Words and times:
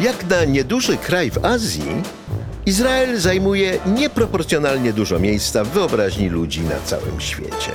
Jak 0.00 0.26
na 0.26 0.44
nieduży 0.44 0.96
kraj 0.96 1.30
w 1.30 1.44
Azji, 1.44 2.02
Izrael 2.66 3.20
zajmuje 3.20 3.78
nieproporcjonalnie 3.86 4.92
dużo 4.92 5.18
miejsca 5.18 5.64
w 5.64 5.68
wyobraźni 5.68 6.28
ludzi 6.28 6.60
na 6.60 6.80
całym 6.84 7.20
świecie. 7.20 7.72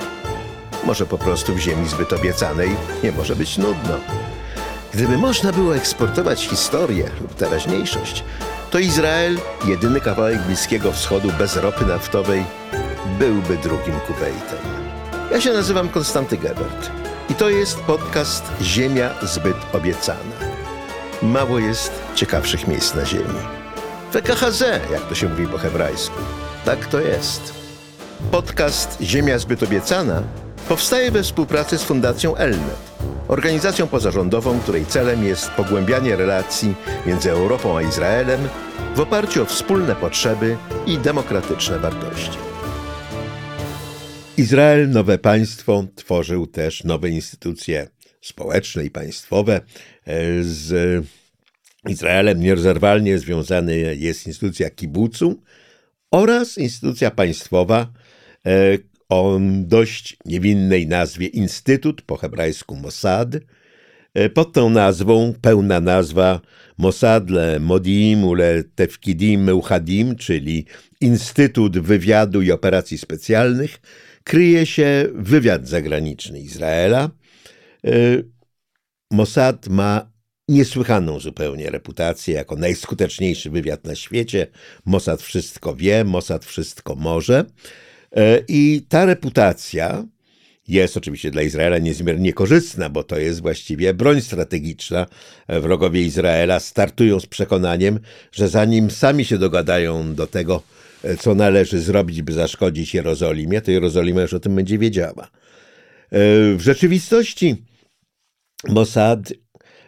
Może 0.83 1.05
po 1.05 1.17
prostu 1.17 1.53
w 1.53 1.59
ziemi 1.59 1.87
zbyt 1.87 2.13
obiecanej 2.13 2.69
nie 3.03 3.11
może 3.11 3.35
być 3.35 3.57
nudno. 3.57 3.97
Gdyby 4.93 5.17
można 5.17 5.51
było 5.51 5.75
eksportować 5.75 6.47
historię 6.47 7.09
lub 7.21 7.35
teraźniejszość, 7.35 8.23
to 8.71 8.79
Izrael, 8.79 9.37
jedyny 9.65 10.01
kawałek 10.01 10.41
Bliskiego 10.41 10.91
Wschodu 10.91 11.31
bez 11.39 11.55
ropy 11.55 11.85
naftowej, 11.85 12.43
byłby 13.19 13.57
drugim 13.57 13.99
Kuwejtem. 14.07 14.59
Ja 15.31 15.41
się 15.41 15.53
nazywam 15.53 15.89
Konstanty 15.89 16.37
Gebert 16.37 16.91
i 17.29 17.33
to 17.33 17.49
jest 17.49 17.79
podcast 17.79 18.43
Ziemia 18.61 19.09
zbyt 19.21 19.57
obiecana. 19.73 20.44
Mało 21.21 21.59
jest 21.59 21.91
ciekawszych 22.15 22.67
miejsc 22.67 22.95
na 22.95 23.05
ziemi. 23.05 23.39
WKHZ, 24.11 24.63
jak 24.91 25.01
to 25.09 25.15
się 25.15 25.29
mówi 25.29 25.47
po 25.47 25.57
hebrajsku. 25.57 26.15
Tak 26.65 26.85
to 26.85 26.99
jest. 26.99 27.53
Podcast 28.31 28.97
Ziemia 29.01 29.39
zbyt 29.39 29.63
obiecana 29.63 30.23
powstaje 30.69 31.11
we 31.11 31.23
współpracy 31.23 31.77
z 31.77 31.83
Fundacją 31.83 32.35
Elnet, 32.35 32.91
organizacją 33.27 33.87
pozarządową, 33.87 34.59
której 34.59 34.85
celem 34.85 35.23
jest 35.23 35.49
pogłębianie 35.49 36.15
relacji 36.15 36.75
między 37.05 37.31
Europą 37.31 37.77
a 37.77 37.81
Izraelem 37.81 38.47
w 38.95 38.99
oparciu 38.99 39.41
o 39.41 39.45
wspólne 39.45 39.95
potrzeby 39.95 40.57
i 40.85 40.97
demokratyczne 40.97 41.79
wartości. 41.79 42.37
Izrael, 44.37 44.89
nowe 44.89 45.17
państwo, 45.17 45.83
tworzył 45.95 46.47
też 46.47 46.83
nowe 46.83 47.09
instytucje 47.09 47.87
społeczne 48.21 48.85
i 48.85 48.91
państwowe. 48.91 49.61
E, 50.05 50.43
Z 50.43 50.73
Izraelem 51.89 52.39
nierozerwalnie 52.39 53.19
związany 53.19 53.95
jest 53.95 54.27
instytucja 54.27 54.69
kibucu 54.69 55.41
oraz 56.11 56.57
instytucja 56.57 57.11
państwowa 57.11 57.93
e, 58.45 58.77
o 59.09 59.39
dość 59.61 60.17
niewinnej 60.25 60.87
nazwie 60.87 61.27
Instytut, 61.27 62.01
po 62.01 62.17
hebrajsku 62.17 62.75
Mossad. 62.75 63.35
E, 64.13 64.29
Pod 64.29 64.53
tą 64.53 64.69
nazwą, 64.69 65.33
pełna 65.41 65.79
nazwa 65.79 66.41
Mossad 66.77 67.29
le 67.29 67.59
Modim 67.59 68.23
ule 68.23 68.63
Tefkidim 68.75 69.43
Meuchadim, 69.43 70.15
czyli 70.15 70.65
Instytut 71.01 71.79
Wywiadu 71.79 72.41
i 72.41 72.51
Operacji 72.51 72.97
Specjalnych, 72.97 73.81
kryje 74.23 74.65
się 74.65 75.07
wywiad 75.13 75.67
zagraniczny 75.67 76.39
Izraela. 76.39 77.09
Mossad 79.11 79.67
ma 79.67 80.11
niesłychaną 80.49 81.19
zupełnie 81.19 81.69
reputację 81.69 82.35
jako 82.35 82.55
najskuteczniejszy 82.55 83.49
wywiad 83.49 83.83
na 83.83 83.95
świecie. 83.95 84.47
Mossad 84.85 85.21
wszystko 85.21 85.75
wie, 85.75 86.03
Mossad 86.03 86.45
wszystko 86.45 86.95
może. 86.95 87.45
E, 88.15 88.39
I 88.47 88.85
ta 88.89 89.05
reputacja 89.05 90.05
jest 90.67 90.97
oczywiście 90.97 91.31
dla 91.31 91.41
Izraela 91.41 91.77
niezmiernie 91.77 92.33
korzystna, 92.33 92.89
bo 92.89 93.03
to 93.03 93.19
jest 93.19 93.41
właściwie 93.41 93.93
broń 93.93 94.21
strategiczna. 94.21 95.05
Wrogowie 95.49 96.01
Izraela 96.01 96.59
startują 96.59 97.19
z 97.19 97.25
przekonaniem, 97.25 97.99
że 98.31 98.49
zanim 98.49 98.91
sami 98.91 99.25
się 99.25 99.37
dogadają 99.37 100.15
do 100.15 100.27
tego, 100.27 100.63
e, 101.03 101.17
co 101.17 101.35
należy 101.35 101.79
zrobić, 101.79 102.21
by 102.21 102.33
zaszkodzić 102.33 102.93
Jerozolimie, 102.93 103.61
to 103.61 103.71
Jerozolima 103.71 104.21
już 104.21 104.33
o 104.33 104.39
tym 104.39 104.55
będzie 104.55 104.77
wiedziała. 104.77 105.23
E, 105.23 105.29
W 106.55 106.61
rzeczywistości 106.61 107.55
Mossad 108.69 109.33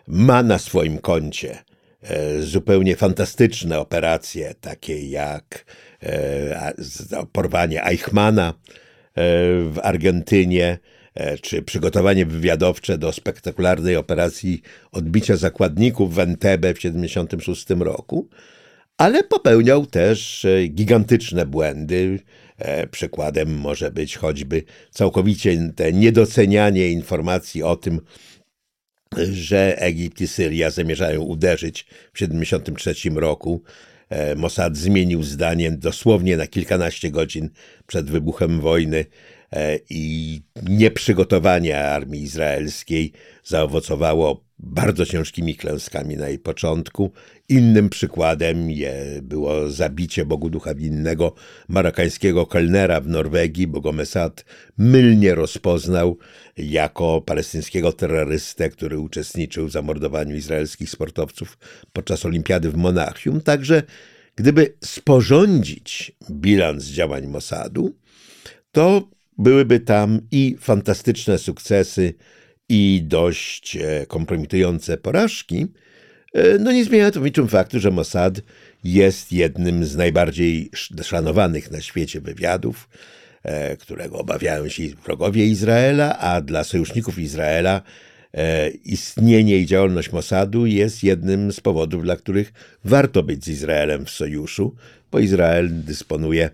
ma 0.08 0.44
na 0.44 0.60
swoim 0.60 0.98
koncie 0.98 1.58
e, 2.02 2.42
zupełnie 2.42 2.96
fantastyczne 2.96 3.80
operacje, 3.80 4.54
takie 4.62 5.08
jak 5.10 5.66
e, 6.04 6.74
porwanie 7.32 7.86
Eichmana 7.86 8.48
e, 8.48 8.54
w 9.64 9.80
Argentynie, 9.84 10.78
czy 11.42 11.62
przygotowanie 11.62 12.26
wywiadowcze 12.26 12.98
do 12.98 13.12
spektakularnej 13.12 13.96
operacji 13.96 14.62
odbicia 14.92 15.36
zakładników 15.38 16.14
w 16.14 16.20
Entebbe 16.20 16.74
w 16.74 16.78
1976 16.78 17.66
roku, 17.80 18.30
ale 18.98 19.24
popełniał 19.24 19.86
też 19.86 20.48
gigantyczne 20.70 21.46
błędy. 21.46 22.20
Przykładem 22.92 23.58
może 23.58 23.92
być 23.92 24.18
choćby 24.18 24.64
całkowicie 24.92 25.72
te 25.76 25.94
niedocenianie 25.94 26.90
informacji 26.92 27.64
o 27.64 27.76
tym, 27.76 28.02
że 29.32 29.82
Egipt 29.82 30.22
i 30.22 30.28
Syria 30.28 30.70
zamierzają 30.70 31.22
uderzyć 31.22 31.86
w 32.14 32.20
1973 32.20 33.10
roku. 33.10 33.64
E, 34.10 34.36
Mossad 34.36 34.78
zmienił 34.78 35.24
zdanie 35.24 35.72
dosłownie 35.72 36.38
na 36.38 36.48
kilkanaście 36.48 37.12
godzin 37.12 37.50
przed 37.88 38.10
wybuchem 38.10 38.62
wojny 38.62 39.06
e, 39.52 39.80
i 39.90 40.42
nieprzygotowanie 40.64 41.80
armii 41.80 42.24
izraelskiej 42.24 43.12
zaowocowało 43.44 44.47
bardzo 44.60 45.06
ciężkimi 45.06 45.56
klęskami 45.56 46.18
na 46.18 46.28
jej 46.28 46.40
początku. 46.40 47.12
Innym 47.50 47.90
przykładem 47.90 48.72
je 48.72 49.20
było 49.22 49.70
zabicie 49.70 50.26
Bogu 50.26 50.50
Ducha 50.50 50.76
Winnego 50.76 51.34
marokańskiego 51.68 52.46
kelnera 52.46 53.02
w 53.02 53.08
Norwegii, 53.08 53.68
bo 53.68 53.82
go 53.82 53.94
mylnie 54.78 55.36
rozpoznał 55.36 56.18
jako 56.58 57.22
palestyńskiego 57.22 57.94
terrorystę, 57.94 58.70
który 58.70 59.00
uczestniczył 59.00 59.68
w 59.68 59.72
zamordowaniu 59.72 60.36
izraelskich 60.36 60.90
sportowców 60.90 61.58
podczas 61.94 62.26
olimpiady 62.26 62.70
w 62.70 62.78
Monachium. 62.78 63.42
Także 63.42 63.84
gdyby 64.36 64.74
sporządzić 64.84 66.12
bilans 66.32 66.86
działań 66.86 67.28
Mossadu, 67.28 67.96
to 68.72 69.10
byłyby 69.38 69.80
tam 69.80 70.20
i 70.32 70.56
fantastyczne 70.60 71.38
sukcesy, 71.38 72.14
i 72.70 73.02
dość 73.04 73.76
e, 73.78 74.06
kompromitujące 74.06 74.98
porażki. 74.98 75.68
E, 76.34 76.58
No 76.60 76.72
nie 76.72 76.86
zmienia 76.86 77.12
to 77.12 77.22
w 77.22 77.26
niczym 77.26 77.48
faktu, 77.48 77.80
że 77.80 77.92
Mossad 77.92 78.42
jest 78.84 79.32
jednym 79.32 79.86
z 79.86 79.96
najbardziej 79.96 80.70
sz- 80.74 81.08
szanowanych 81.08 81.72
na 81.72 81.82
świecie 81.82 82.22
wywiadów, 82.22 82.90
e, 83.44 83.78
którego 83.78 84.18
obawiają 84.18 84.70
się 84.70 84.84
wrogowie 85.06 85.46
Izraela, 85.46 86.20
a 86.20 86.42
dla 86.42 86.64
sojuszników 86.64 87.20
Izraela 87.20 87.82
istnienie 88.86 89.58
i 89.58 89.66
działalność 89.66 90.12
Mossadu 90.12 90.66
jest 90.66 91.04
jednym 91.04 91.52
z 91.52 91.60
powodów, 91.60 92.04
dla 92.04 92.16
których 92.16 92.54
warto 92.84 93.24
być 93.24 93.46
z 93.46 93.48
Izraelem 93.48 94.06
w 94.06 94.10
sojuszu, 94.10 94.76
bo 95.12 95.20
Izrael 95.20 95.70
dysponuje 95.72 96.50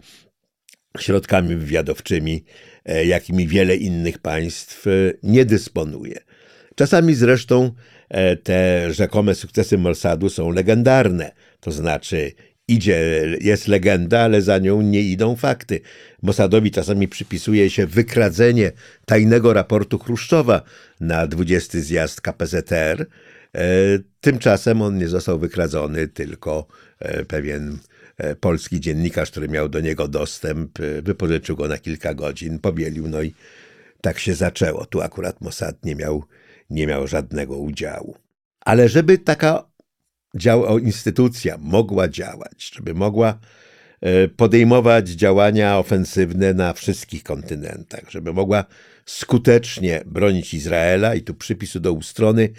środkami 1.00 1.56
wywiadowczymi, 1.56 2.44
jakimi 2.86 3.48
wiele 3.48 3.76
innych 3.76 4.18
państw 4.18 4.88
e, 4.88 4.92
nie 5.24 5.46
dysponuje. 5.46 6.20
Czasami 6.76 7.16
zresztą 7.16 7.72
e, 8.10 8.36
te 8.36 8.88
rzekome 8.94 9.36
sukcesy 9.36 9.78
Mossadu 9.78 10.30
są 10.30 10.52
legendarne, 10.52 11.32
to 11.60 11.72
znaczy 11.72 12.32
idzie, 12.68 13.26
jest 13.42 13.68
legenda, 13.68 14.20
ale 14.20 14.42
za 14.42 14.58
nią 14.58 14.82
nie 14.82 15.02
idą 15.02 15.36
fakty. 15.36 15.82
Mossadowi 16.22 16.72
czasami 16.72 17.08
przypisuje 17.08 17.70
się 17.70 17.88
wykradzenie 17.88 18.72
tajnego 19.06 19.54
raportu 19.54 20.00
Chruszczowa 20.00 20.62
na 21.00 21.28
20 21.28 21.80
zjazd 21.80 22.22
KPZR. 22.22 23.06
E, 23.56 23.66
Tymczasem 24.22 24.82
on 24.82 24.98
nie 24.98 25.08
został 25.08 25.40
wykradzony, 25.40 26.08
tylko 26.08 26.68
e, 27.00 27.26
pewien 27.26 27.74
e, 27.74 27.93
polski 28.40 28.80
dziennikarz, 28.80 29.32
który 29.32 29.50
miał 29.50 29.70
do 29.70 29.80
niego 29.80 30.08
dostęp, 30.08 30.80
e, 30.80 31.02
wypożyczył 31.02 31.56
go 31.56 31.68
na 31.68 31.78
kilka 31.78 32.14
godzin, 32.14 32.60
pobielił, 32.60 33.08
no 33.08 33.22
i 33.22 33.34
tak 34.02 34.20
się 34.20 34.36
zaczęło. 34.36 34.86
Tu 34.86 35.02
akurat 35.02 35.42
Mossad 35.42 35.86
nie 35.86 35.96
miał, 35.96 36.24
nie 36.70 36.88
miał 36.88 37.08
żadnego 37.08 37.58
udziału. 37.58 38.18
Ale 38.60 38.90
żeby 38.90 39.18
taka 39.18 39.64
dział, 40.36 40.80
instytucja 40.80 41.58
mogła 41.60 42.08
działać, 42.08 42.72
żeby 42.76 42.94
mogła 42.94 43.40
e, 44.02 44.28
podejmować 44.28 45.10
działania 45.10 45.78
ofensywne 45.78 46.54
na 46.54 46.74
wszystkich 46.74 47.24
kontynentach, 47.24 48.04
żeby 48.10 48.34
mogła 48.34 48.66
skutecznie 49.06 50.04
bronić 50.06 50.54
Izraela 50.54 51.16
i 51.16 51.22
tu 51.22 51.34
przypisu 51.34 51.80
do 51.80 52.02
strony 52.02 52.50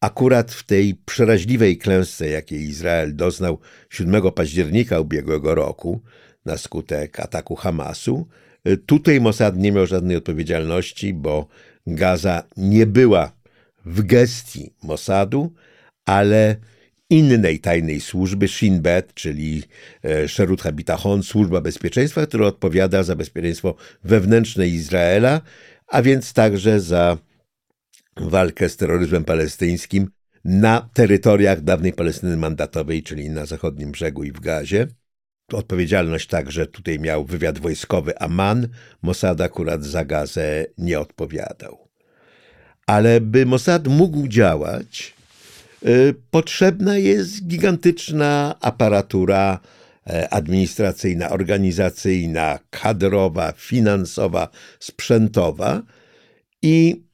akurat 0.00 0.52
w 0.52 0.62
tej 0.62 0.94
przeraźliwej 0.94 1.78
klęsce, 1.78 2.28
jakiej 2.28 2.60
Izrael 2.60 3.16
doznał 3.16 3.58
7 3.90 4.32
października 4.32 5.00
ubiegłego 5.00 5.54
roku 5.54 6.00
na 6.44 6.56
skutek 6.56 7.20
ataku 7.20 7.56
Hamasu, 7.56 8.26
y, 8.68 8.76
tutaj 8.76 9.20
Mossad 9.20 9.56
nie 9.56 9.72
miał 9.72 9.86
żadnej 9.86 10.16
odpowiedzialności, 10.16 11.14
bo 11.14 11.48
Gaza 11.86 12.42
nie 12.56 12.86
była 12.86 13.32
w 13.84 14.02
gestii 14.02 14.74
Mossadu, 14.82 15.52
ale 16.04 16.56
innej 17.10 17.60
tajnej 17.60 18.00
służby, 18.00 18.48
Shin 18.48 18.80
Bet, 18.80 19.14
czyli 19.14 19.62
e, 20.02 20.28
Sherut 20.28 20.62
Habitachon, 20.62 21.22
służba 21.22 21.60
bezpieczeństwa, 21.60 22.26
która 22.26 22.46
odpowiada 22.46 23.02
za 23.02 23.16
bezpieczeństwo 23.16 23.74
wewnętrzne 24.04 24.68
Izraela, 24.68 25.40
a 25.86 26.02
więc 26.02 26.32
także 26.32 26.80
za 26.80 27.18
walkę 28.20 28.68
z 28.68 28.76
terroryzmem 28.76 29.24
palestyńskim 29.24 30.08
na 30.44 30.88
terytoriach 30.94 31.60
dawnej 31.60 31.92
Palestyny 31.92 32.36
mandatowej, 32.36 33.02
czyli 33.02 33.30
na 33.30 33.46
zachodnim 33.46 33.92
brzegu 33.92 34.24
i 34.24 34.32
w 34.32 34.40
Gazie. 34.40 34.86
Odpowiedzialność 35.52 36.26
także 36.26 36.66
tutaj 36.66 36.98
miał 36.98 37.24
wywiad 37.24 37.58
wojskowy 37.58 38.18
Aman. 38.18 38.68
Mossad 39.02 39.40
akurat 39.40 39.84
za 39.84 40.04
Gazę 40.04 40.66
nie 40.78 41.00
odpowiadał. 41.00 41.88
Ale 42.86 43.20
by 43.20 43.46
Mossad 43.46 43.88
mógł 43.88 44.28
działać, 44.28 45.14
y, 45.86 46.14
potrzebna 46.30 46.98
jest 46.98 47.46
gigantyczna 47.46 48.54
aparatura 48.60 49.60
e, 50.06 50.28
administracyjna, 50.32 51.30
organizacyjna, 51.30 52.58
kadrowa, 52.70 53.52
finansowa, 53.52 54.48
sprzętowa. 54.80 55.82
I 56.62 57.07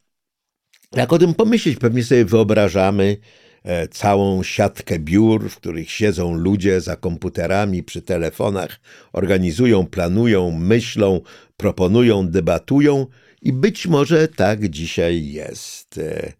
jak 0.96 1.12
o 1.12 1.18
tym 1.18 1.34
pomyśleć, 1.34 1.78
pewnie 1.78 2.04
sobie 2.04 2.24
wyobrażamy 2.24 3.16
e, 3.62 3.88
całą 3.88 4.42
siatkę 4.42 4.98
biur, 4.98 5.50
w 5.50 5.56
których 5.56 5.90
siedzą 5.90 6.34
ludzie 6.34 6.80
za 6.80 6.96
komputerami, 6.96 7.82
przy 7.82 8.02
telefonach, 8.02 8.80
organizują, 9.12 9.86
planują, 9.86 10.50
myślą, 10.50 11.20
proponują, 11.56 12.28
debatują 12.28 13.06
i 13.42 13.52
być 13.52 13.86
może 13.86 14.28
tak 14.28 14.68
dzisiaj 14.68 15.26
jest. 15.26 15.98
E, 15.98 16.32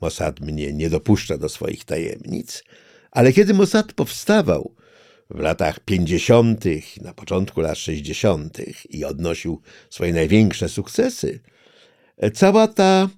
Mossad 0.00 0.40
mnie 0.40 0.72
nie 0.72 0.90
dopuszcza 0.90 1.38
do 1.38 1.48
swoich 1.48 1.84
tajemnic, 1.84 2.64
ale 3.10 3.32
kiedy 3.32 3.54
Mossad 3.54 3.92
powstawał 3.92 4.74
w 5.30 5.38
latach 5.38 5.80
50., 5.80 6.64
na 7.00 7.14
początku 7.14 7.60
lat 7.60 7.78
60. 7.78 8.58
i 8.90 9.04
odnosił 9.04 9.60
swoje 9.90 10.12
największe 10.12 10.68
sukcesy, 10.68 11.40
e, 12.16 12.30
cała 12.30 12.68
ta 12.68 13.08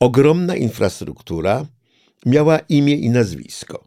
ogromna 0.00 0.56
infrastruktura 0.56 1.66
miała 2.26 2.58
imię 2.58 2.94
i 2.94 3.10
nazwisko. 3.10 3.84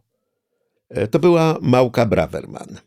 E, 0.88 1.06
to 1.06 1.18
była 1.18 1.58
Małka 1.62 2.06
Braverman. 2.06 2.78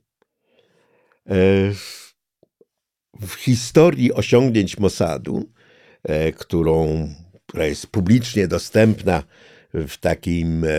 W 3.21 3.33
historii 3.33 4.13
osiągnięć 4.13 4.77
Mossadu 4.77 5.49
E, 6.07 6.31
którą, 6.31 7.07
która 7.47 7.65
jest 7.65 7.87
publicznie 7.87 8.47
dostępna 8.47 9.23
w 9.73 9.97
takim 9.97 10.63
e, 10.63 10.69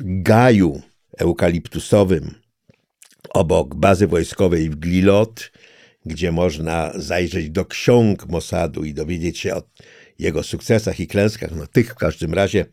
gaju 0.00 0.82
eukaliptusowym 1.18 2.34
obok 3.30 3.74
bazy 3.74 4.06
wojskowej 4.06 4.70
w 4.70 4.76
Glilot, 4.76 5.52
gdzie 6.06 6.32
można 6.32 6.92
zajrzeć 6.94 7.50
do 7.50 7.64
ksiąg 7.64 8.26
Mossadu 8.28 8.84
i 8.84 8.94
dowiedzieć 8.94 9.38
się 9.38 9.54
o 9.54 9.62
jego 10.18 10.42
sukcesach 10.42 11.00
i 11.00 11.06
klęskach, 11.06 11.50
no 11.56 11.66
tych 11.66 11.90
w 11.90 11.94
każdym 11.94 12.34
razie, 12.34 12.66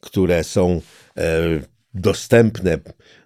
które 0.00 0.44
są 0.44 0.80
e, 1.16 1.22
dostępne 1.94 2.78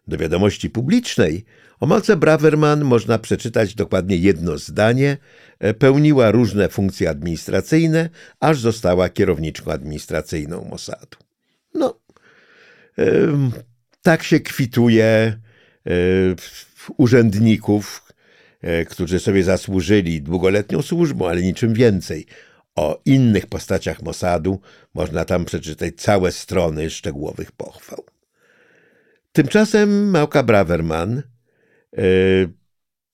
do 0.09 0.17
wiadomości 0.17 0.71
publicznej, 0.71 1.45
o 1.81 1.87
Malce 1.87 2.17
Braverman 2.17 2.85
można 2.85 3.19
przeczytać 3.19 3.75
dokładnie 3.75 4.17
jedno 4.17 4.59
zdanie. 4.59 5.17
E, 5.59 5.75
pełniła 5.75 6.31
różne 6.31 6.69
funkcje 6.69 7.11
administracyjne, 7.11 8.11
aż 8.41 8.61
została 8.61 9.09
kierowniczką 9.09 9.73
administracyjną 9.73 10.65
Mossadu. 10.65 11.19
No, 11.75 12.01
tak 14.03 14.23
się 14.23 14.41
kwituje 14.41 15.05
e, 15.07 15.91
urzędników, 16.97 18.13
e, 18.61 18.85
którzy 18.85 19.21
sobie 19.21 19.45
zasłużyli 19.45 20.23
długoletnią 20.23 20.83
służbą, 20.83 21.29
ale 21.29 21.43
niczym 21.43 21.75
więcej. 21.75 22.27
O 22.77 23.01
innych 23.05 23.47
postaciach 23.47 24.03
Mossadu 24.03 24.61
można 24.95 25.25
tam 25.25 25.45
przeczytać 25.45 25.95
całe 25.97 26.33
strony 26.33 26.91
szczegółowych 26.91 27.53
pochwał. 27.53 28.05
Tymczasem 29.33 30.11
Małka 30.11 30.43
Braverman 30.43 31.23
E, 31.97 32.03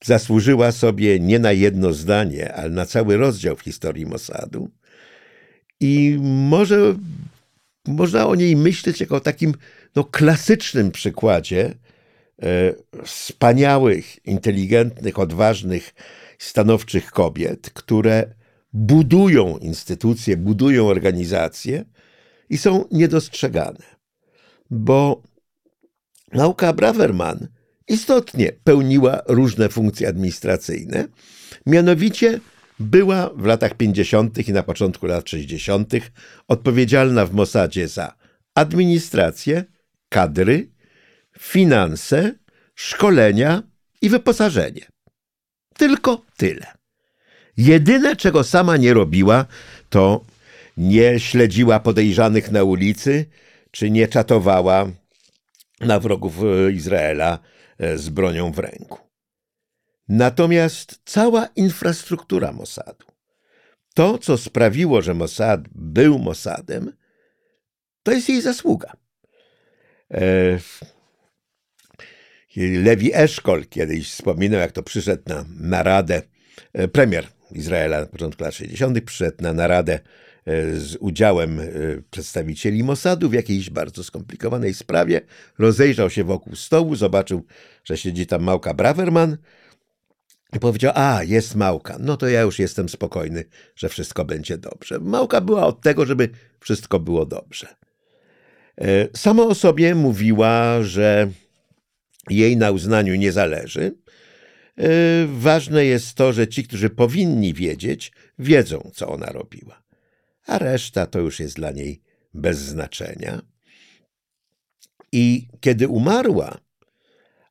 zasłużyła 0.05 0.73
sobie 0.73 1.20
nie 1.20 1.38
na 1.38 1.53
jedno 1.53 1.93
zdanie, 1.93 2.55
ale 2.55 2.70
na 2.70 2.87
cały 2.87 3.17
rozdział 3.17 3.56
w 3.56 3.61
historii 3.61 4.06
Mossadu. 4.06 4.70
I 5.81 6.19
może 6.20 6.94
można 7.87 8.26
o 8.26 8.35
niej 8.35 8.56
myśleć 8.56 9.00
jako 9.00 9.17
o 9.17 9.20
takim 9.20 9.55
no, 9.97 10.05
klasycznym 10.05 10.91
przykładzie 10.91 11.75
e, 12.43 12.73
wspaniałych, 13.05 14.26
inteligentnych, 14.26 15.19
odważnych, 15.19 15.94
stanowczych 16.38 17.11
kobiet, 17.11 17.70
które 17.70 18.35
budują 18.76 19.58
instytucje, 19.58 20.37
budują 20.37 20.87
organizacje 20.87 21.84
i 22.50 22.58
są 22.58 22.84
niedostrzegane. 22.93 23.82
Bo 24.70 25.23
nauka 26.32 26.73
Braverman 26.73 27.49
istotnie 27.88 28.52
pełniła 28.64 29.23
różne 29.26 29.69
funkcje 29.69 30.08
administracyjne. 30.08 31.08
Mianowicie 31.67 32.40
była 32.78 33.31
w 33.37 33.44
latach 33.44 33.75
50. 33.75 34.49
i 34.49 34.52
na 34.52 34.62
początku 34.62 35.06
lat 35.06 35.29
60. 35.29 35.93
odpowiedzialna 36.49 37.26
w 37.26 37.34
Mossadzie 37.34 37.88
za 37.88 38.14
administrację, 38.55 39.64
kadry, 40.08 40.70
finanse, 41.38 42.34
szkolenia 42.75 43.62
i 44.02 44.08
wyposażenie. 44.08 44.87
Tylko 45.79 46.22
tyle. 46.37 46.75
Jedyne, 47.56 48.17
czego 48.17 48.44
sama 48.44 48.76
nie 48.76 48.94
robiła, 48.94 49.47
to 49.91 50.25
nie 50.76 51.20
śledziła 51.20 51.81
podejrzanych 51.81 52.50
na 52.50 52.64
ulicy, 52.64 53.26
czy 53.70 53.91
nie 53.91 54.08
czatowała 54.08 54.87
na 55.81 56.00
wrogów 56.00 56.35
e, 56.43 56.73
Izraela 56.73 57.38
E, 57.79 57.99
z 57.99 58.08
bronią 58.08 58.53
w 58.53 58.58
ręku. 58.58 58.99
Natomiast 60.08 61.00
cała 61.05 61.47
infrastruktura 61.47 62.53
Mossadu, 62.53 63.06
to 63.94 64.19
co 64.19 64.38
sprawiło, 64.38 65.03
że 65.03 65.14
Mossad 65.14 65.61
był 65.75 66.19
Mossadem, 66.19 66.93
to 68.03 68.12
jest 68.12 68.29
jej 68.29 68.43
zasługa. 68.43 68.93
E, 70.11 70.58
Lewi 72.56 73.14
Eszkol 73.14 73.67
kiedyś 73.67 74.11
wspominał, 74.11 74.61
jak 74.61 74.73
to 74.73 74.82
przyszedł 74.82 75.23
na 75.26 75.44
naradę, 75.61 76.23
premier 76.93 77.26
Izraela 77.53 78.00
na 78.00 78.06
początku 78.06 78.44
lat 78.44 78.55
60., 78.55 79.00
przyszedł 79.00 79.37
na 79.41 79.53
naradę 79.53 80.00
E, 80.47 80.81
z 80.81 80.97
udziałem 81.00 81.61
e, 81.61 81.64
przedstawicieli 82.11 82.85
Mossadu 82.85 83.31
w 83.31 83.32
jakiejś 83.32 83.70
bardzo 83.70 84.05
skomplikowanej 84.05 84.75
sprawie. 84.75 85.20
Rozejrzał 85.58 86.10
się 86.10 86.25
wokół 86.25 86.56
stołu, 86.56 86.96
zobaczył, 86.96 87.44
że 87.84 87.96
siedzi 87.96 88.27
tam 88.27 88.43
Małka 88.43 88.75
Braverman 88.75 89.36
i 90.53 90.58
powiedział, 90.60 90.93
a, 90.94 91.22
jest 91.22 91.55
Małka, 91.55 91.96
no 92.01 92.17
to 92.17 92.29
ja 92.29 92.41
już 92.41 92.58
jestem 92.58 92.89
spokojny, 92.89 93.44
że 93.77 93.89
wszystko 93.89 94.25
będzie 94.25 94.58
dobrze. 94.58 94.98
Małka 94.98 95.41
była 95.41 95.67
od 95.67 95.81
tego, 95.81 96.06
żeby 96.06 96.29
wszystko 96.60 97.01
było 97.01 97.27
dobrze. 97.27 97.77
E, 98.81 99.08
sama 99.17 99.43
o 99.43 99.55
sobie 99.55 99.94
mówiła, 99.94 100.82
że 100.82 101.29
jej 102.31 102.56
na 102.56 102.70
uznaniu 102.70 103.15
nie 103.15 103.32
zależy. 103.32 103.94
Ważne 105.26 105.84
jest 105.84 106.14
to, 106.14 106.32
że 106.32 106.48
ci, 106.48 106.64
którzy 106.64 106.90
powinni 106.90 107.54
wiedzieć, 107.54 108.12
wiedzą, 108.38 108.90
co 108.94 109.08
ona 109.08 109.26
robiła 109.26 109.86
a 110.46 110.58
reszta 110.58 111.06
to 111.06 111.18
już 111.18 111.40
jest 111.40 111.56
dla 111.56 111.70
niej 111.70 112.02
bez 112.34 112.58
znaczenia. 112.58 113.42
I 115.12 115.48
kiedy 115.60 115.88
umarła, 115.88 116.58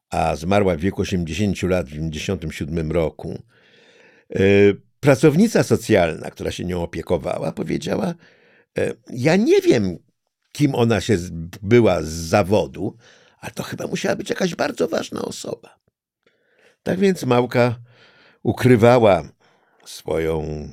a 0.10 0.36
zmarła 0.36 0.76
w 0.76 0.80
wieku 0.80 1.02
80 1.02 1.64
lat 1.64 1.88
w 1.88 1.92
97 1.92 2.92
roku, 2.92 3.44
y, 4.40 4.82
pracownica 5.00 5.64
socjalna, 5.64 6.32
która 6.32 6.52
się 6.52 6.66
nią 6.66 6.84
opiekowała, 6.84 7.52
powiedziała: 7.52 8.14
y, 8.80 8.96
Ja 9.10 9.36
nie 9.36 9.62
wiem, 9.62 9.98
kim 10.52 10.76
ona 10.76 11.02
się 11.02 11.18
była 11.62 12.02
z 12.02 12.08
zawodu, 12.08 12.98
ale 13.40 13.52
to 13.52 13.64
chyba 13.64 13.88
musiała 13.88 14.16
być 14.16 14.30
jakaś 14.30 14.56
bardzo 14.56 14.88
ważna 14.88 15.22
osoba. 15.22 15.85
Tak 16.86 17.00
więc 17.00 17.24
Małka 17.24 17.76
ukrywała 18.44 19.24
swoją 19.86 20.68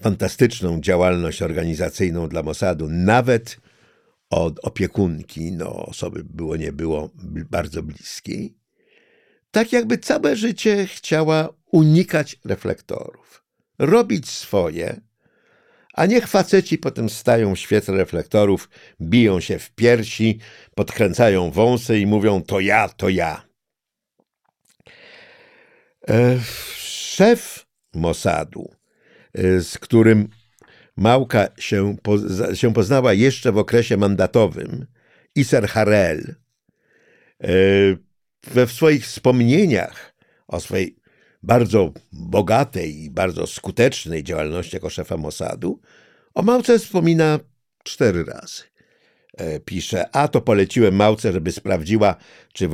fantastyczną 0.00 0.80
działalność 0.80 1.42
organizacyjną 1.42 2.28
dla 2.28 2.42
Mossadu, 2.42 2.88
nawet 2.88 3.56
od 4.30 4.64
opiekunki, 4.64 5.52
no 5.52 5.86
osoby 5.86 6.24
było 6.24 6.56
nie 6.56 6.72
było 6.72 7.10
bardzo 7.50 7.82
bliskiej, 7.82 8.56
tak 9.50 9.72
jakby 9.72 9.98
całe 9.98 10.36
życie 10.36 10.86
chciała 10.86 11.48
unikać 11.70 12.36
reflektorów, 12.44 13.44
robić 13.78 14.30
swoje, 14.30 15.00
a 15.94 16.06
niech 16.06 16.26
faceci 16.26 16.78
potem 16.78 17.08
stają 17.08 17.54
w 17.54 17.58
świetle 17.58 17.96
reflektorów, 17.96 18.68
biją 19.00 19.40
się 19.40 19.58
w 19.58 19.70
piersi, 19.70 20.38
podkręcają 20.74 21.50
wąsy 21.50 21.98
i 21.98 22.06
mówią 22.06 22.42
to 22.42 22.60
ja, 22.60 22.88
to 22.88 23.08
ja. 23.08 23.53
E, 26.08 26.40
szef 26.76 27.66
Mossadu 27.94 28.70
Y, 29.38 29.62
z 29.62 29.78
którym 29.78 30.28
Małka 30.96 31.48
się, 31.58 31.96
poza, 32.02 32.54
się 32.54 32.72
poznała 32.72 33.12
jeszcze 33.12 33.52
w 33.52 33.58
okresie 33.58 33.96
mandatowym 33.96 34.86
Iser 35.34 35.68
Harel. 35.68 36.34
E, 37.44 37.48
we 38.46 38.66
swoich 38.66 39.04
wspomnieniach 39.04 40.14
o 40.48 40.60
swojej 40.60 40.96
bardzo 41.42 41.92
bogatej 42.12 43.02
i 43.02 43.10
bardzo 43.10 43.46
skutecznej 43.46 44.24
działalności 44.24 44.76
jako 44.76 44.90
szefa 44.90 45.16
Mossadu, 45.16 45.80
o 46.34 46.42
Małce 46.42 46.78
wspomina 46.78 47.40
cztery 47.84 48.24
razy. 48.24 48.62
E, 49.36 49.60
pisze, 49.60 50.16
a 50.16 50.28
to 50.28 50.40
poleciłem 50.40 50.94
Małce, 50.94 51.32
żeby 51.32 51.52
sprawdziła, 51.52 52.16
czy 52.52 52.68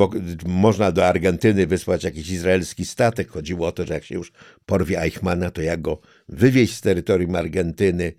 można 0.46 0.92
do 0.92 1.06
Argentyny 1.06 1.66
wysłać 1.66 2.04
jakiś 2.04 2.30
izraelski 2.30 2.86
statek. 2.86 3.30
Chodziło 3.30 3.66
o 3.66 3.72
to, 3.72 3.86
że 3.86 3.94
jak 3.94 4.04
się 4.04 4.14
już 4.14 4.32
porwie 4.66 5.02
Eichmana, 5.02 5.50
to 5.50 5.62
jak 5.62 5.80
go 5.82 5.98
wywieźć 6.28 6.74
z 6.74 6.80
terytorium 6.80 7.34
Argentyny. 7.34 8.12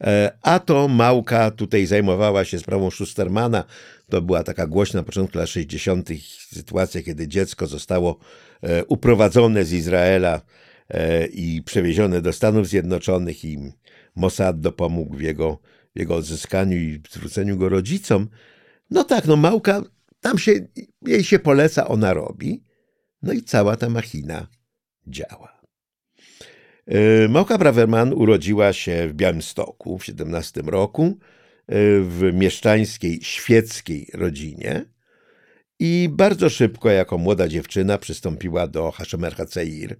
E, 0.00 0.32
a 0.42 0.58
to 0.58 0.88
Małka 0.88 1.50
tutaj 1.50 1.86
zajmowała 1.86 2.44
się 2.44 2.58
sprawą 2.58 2.90
Schustermana. 2.90 3.64
To 4.08 4.22
była 4.22 4.42
taka 4.42 4.66
głośna 4.66 5.00
na 5.00 5.04
początku 5.04 5.38
lat 5.38 5.48
60. 5.48 6.08
sytuacja, 6.52 7.02
kiedy 7.02 7.28
dziecko 7.28 7.66
zostało 7.66 8.18
e, 8.62 8.84
uprowadzone 8.84 9.64
z 9.64 9.72
Izraela 9.72 10.40
i 11.32 11.62
przewiezione 11.64 12.22
do 12.22 12.32
Stanów 12.32 12.68
Zjednoczonych 12.68 13.44
i 13.44 13.58
Mossad 14.16 14.60
dopomógł 14.60 15.16
w 15.16 15.20
jego 15.20 15.58
jego 15.94 16.14
odzyskaniu 16.14 16.76
i 16.76 17.02
zwróceniu 17.10 17.56
go 17.56 17.68
rodzicom. 17.68 18.28
No 18.90 19.04
tak, 19.04 19.26
no 19.26 19.36
Małka, 19.36 19.82
tam 20.20 20.38
się, 20.38 20.52
jej 21.06 21.24
się 21.24 21.38
poleca, 21.38 21.88
ona 21.88 22.14
robi. 22.14 22.64
No 23.22 23.32
i 23.32 23.42
cała 23.42 23.76
ta 23.76 23.88
machina 23.88 24.46
działa. 25.06 25.60
E, 26.86 27.28
Małka 27.28 27.58
Braverman 27.58 28.12
urodziła 28.12 28.72
się 28.72 29.08
w 29.08 29.14
Białymstoku 29.14 29.98
w 29.98 30.04
17 30.04 30.62
roku 30.66 31.04
e, 31.04 31.14
w 32.00 32.30
mieszczańskiej, 32.34 33.18
świeckiej 33.22 34.08
rodzinie 34.14 34.84
i 35.78 36.08
bardzo 36.12 36.50
szybko, 36.50 36.90
jako 36.90 37.18
młoda 37.18 37.48
dziewczyna, 37.48 37.98
przystąpiła 37.98 38.66
do 38.66 38.90
Hashemer 38.90 39.34
Haceir, 39.34 39.96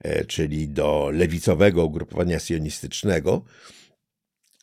e, 0.00 0.24
czyli 0.24 0.68
do 0.68 1.10
lewicowego 1.12 1.84
ugrupowania 1.84 2.38
sionistycznego, 2.38 3.44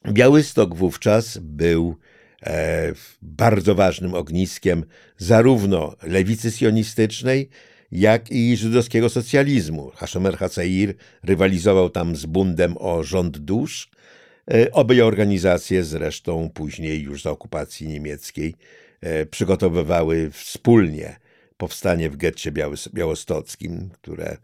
Białystok 0.07 0.75
wówczas 0.75 1.37
był 1.37 1.95
e, 2.43 2.93
bardzo 3.21 3.75
ważnym 3.75 4.13
ogniskiem 4.13 4.85
zarówno 5.17 5.95
lewicy 6.03 6.51
sionistycznej, 6.51 7.49
jak 7.91 8.31
i 8.31 8.57
żydowskiego 8.57 9.09
socjalizmu. 9.09 9.91
Hashomer 9.95 10.37
Haseir 10.37 10.93
rywalizował 11.23 11.89
tam 11.89 12.15
z 12.15 12.25
bundem 12.25 12.75
o 12.77 13.03
rząd 13.03 13.37
dusz. 13.37 13.89
E, 14.51 14.71
obie 14.71 15.05
organizacje 15.05 15.83
zresztą 15.83 16.49
później 16.53 17.01
już 17.01 17.23
za 17.23 17.31
okupacji 17.31 17.87
niemieckiej 17.87 18.55
e, 19.01 19.25
przygotowywały 19.25 20.31
wspólnie 20.31 21.19
powstanie 21.57 22.09
w 22.09 22.17
getcie 22.17 22.51
białostockim, 22.93 23.89
które 23.89 24.37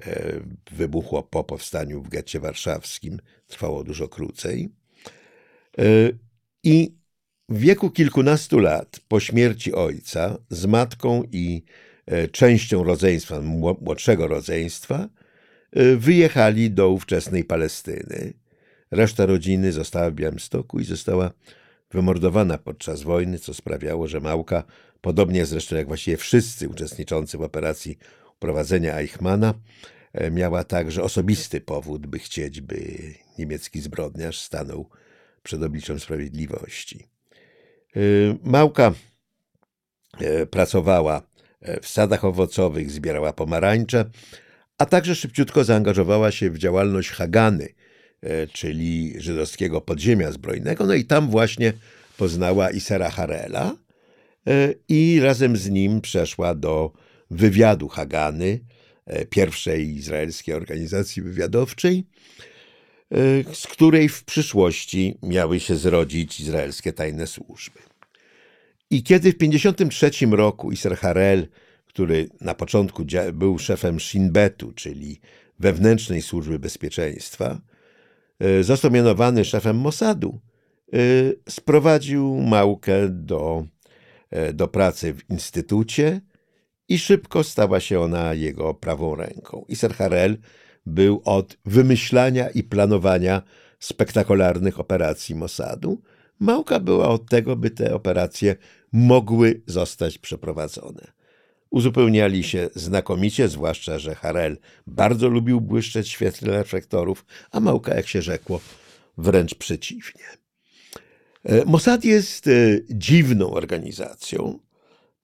e, 0.00 0.32
wybuchło 0.70 1.22
po 1.22 1.44
powstaniu 1.44 2.02
w 2.02 2.08
getcie 2.08 2.40
warszawskim. 2.40 3.20
Trwało 3.46 3.84
dużo 3.84 4.08
krócej. 4.08 4.77
E, 5.78 6.10
I 6.64 6.98
w 7.48 7.58
wieku 7.58 7.90
kilkunastu 7.90 8.58
lat 8.58 9.00
po 9.08 9.20
śmierci 9.20 9.74
ojca 9.74 10.38
z 10.50 10.66
matką 10.66 11.22
i 11.32 11.62
e, 12.06 12.28
częścią 12.28 12.84
rodzeństwa, 12.84 13.40
młodszego 13.80 14.28
rodzeństwa, 14.28 15.08
e, 15.72 15.96
wyjechali 15.96 16.70
do 16.70 16.90
ówczesnej 16.90 17.44
Palestyny. 17.44 18.32
Reszta 18.90 19.26
rodziny 19.26 19.72
została 19.72 20.10
w 20.10 20.14
Białymstoku 20.14 20.80
i 20.80 20.84
została 20.84 21.30
wymordowana 21.90 22.58
podczas 22.58 23.02
wojny, 23.02 23.38
co 23.38 23.54
sprawiało, 23.54 24.08
że 24.08 24.20
Małka, 24.20 24.64
podobnie 25.00 25.46
zresztą 25.46 25.76
jak 25.76 25.86
właściwie 25.86 26.16
wszyscy 26.16 26.68
uczestniczący 26.68 27.38
w 27.38 27.42
operacji 27.42 27.98
uprowadzenia 28.36 28.98
Eichmana, 28.98 29.54
miała 30.30 30.64
także 30.64 31.02
osobisty 31.02 31.60
powód, 31.60 32.06
by 32.06 32.18
chcieć, 32.18 32.60
by 32.60 32.78
niemiecki 33.38 33.80
zbrodniarz 33.80 34.40
stanął 34.40 34.88
przed 35.48 35.62
obliczem 35.62 36.00
sprawiedliwości. 36.00 37.06
Y, 37.96 38.36
Małka 38.42 38.94
y, 40.20 40.46
pracowała 40.46 41.22
y, 41.68 41.80
w 41.80 41.88
sadach 41.88 42.24
owocowych, 42.24 42.90
zbierała 42.90 43.32
pomarańcze, 43.32 44.10
a 44.78 44.86
także 44.86 45.14
szybciutko 45.14 45.64
zaangażowała 45.64 46.30
się 46.30 46.50
w 46.50 46.58
działalność 46.58 47.10
Hagany, 47.10 47.68
czyli 48.52 49.14
żydowskiego 49.16 49.80
podziemia 49.80 50.32
zbrojnego. 50.32 50.86
No 50.86 50.94
i 50.94 51.04
tam 51.04 51.30
właśnie 51.30 51.72
poznała 52.16 52.70
Isera 52.70 53.10
Harela 53.10 53.76
i 54.88 55.20
razem 55.22 55.56
z 55.56 55.70
nim 55.70 56.00
przeszła 56.00 56.54
do 56.54 56.92
wywiadu 57.30 57.88
Hagany, 57.88 58.60
pierwszej 59.30 59.96
izraelskiej 59.96 60.54
organizacji 60.54 61.22
wywiadowczej, 61.22 62.06
z 63.52 63.66
której 63.66 64.08
w 64.08 64.24
przyszłości 64.24 65.18
miały 65.22 65.60
się 65.60 65.76
zrodzić 65.76 66.40
izraelskie 66.40 66.92
tajne 66.92 67.26
służby. 67.26 67.78
I 68.90 69.02
kiedy 69.02 69.32
w 69.32 69.38
1953 69.38 70.26
roku 70.26 70.72
Isser 70.72 70.96
Harel, 70.96 71.48
który 71.86 72.28
na 72.40 72.54
początku 72.54 73.04
był 73.32 73.58
szefem 73.58 74.00
Shin 74.00 74.32
Betu, 74.32 74.72
czyli 74.72 75.20
wewnętrznej 75.58 76.22
służby 76.22 76.58
bezpieczeństwa, 76.58 77.60
y, 78.42 78.64
został 78.64 78.90
mianowany 78.90 79.44
szefem 79.44 79.76
Mossadu, 79.76 80.40
y, 80.94 81.40
sprowadził 81.48 82.36
Małkę 82.36 83.08
do, 83.08 83.66
do 84.54 84.68
pracy 84.68 85.14
w 85.14 85.30
instytucie 85.30 86.20
i 86.88 86.98
szybko 86.98 87.44
stała 87.44 87.80
się 87.80 88.00
ona 88.00 88.34
jego 88.34 88.74
prawą 88.74 89.14
ręką. 89.14 89.64
Isser 89.68 89.94
Harel 89.94 90.38
był 90.88 91.22
od 91.24 91.56
wymyślania 91.64 92.48
i 92.48 92.62
planowania 92.62 93.42
spektakularnych 93.80 94.80
operacji 94.80 95.34
Mossadu. 95.34 96.02
Małka 96.40 96.80
była 96.80 97.08
od 97.08 97.28
tego, 97.28 97.56
by 97.56 97.70
te 97.70 97.94
operacje 97.94 98.56
mogły 98.92 99.62
zostać 99.66 100.18
przeprowadzone. 100.18 101.12
Uzupełniali 101.70 102.42
się 102.42 102.68
znakomicie, 102.74 103.48
zwłaszcza, 103.48 103.98
że 103.98 104.14
Harel 104.14 104.58
bardzo 104.86 105.28
lubił 105.28 105.60
błyszczeć 105.60 106.08
świetle 106.08 106.52
reflektorów, 106.52 107.24
a 107.50 107.60
Małka, 107.60 107.94
jak 107.94 108.08
się 108.08 108.22
rzekło, 108.22 108.60
wręcz 109.18 109.54
przeciwnie. 109.54 110.24
E, 111.44 111.64
Mossad 111.64 112.04
jest 112.04 112.46
e, 112.46 112.50
dziwną 112.90 113.50
organizacją, 113.50 114.58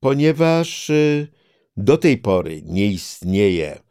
ponieważ 0.01 0.91
e, 0.91 1.27
do 1.77 1.97
tej 1.97 2.19
pory 2.19 2.63
nie 2.63 2.87
istnieje 2.87 3.84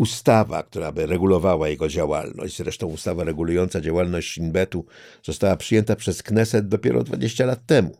ustawa, 0.00 0.62
która 0.62 0.92
by 0.92 1.06
regulowała 1.06 1.68
jego 1.68 1.88
działalność, 1.88 2.56
zresztą 2.56 2.86
ustawa 2.86 3.24
regulująca 3.24 3.80
działalność 3.80 4.32
Shinbetu 4.32 4.84
została 5.22 5.56
przyjęta 5.56 5.96
przez 5.96 6.22
Kneset 6.22 6.68
dopiero 6.68 7.04
20 7.04 7.46
lat 7.46 7.66
temu. 7.66 7.96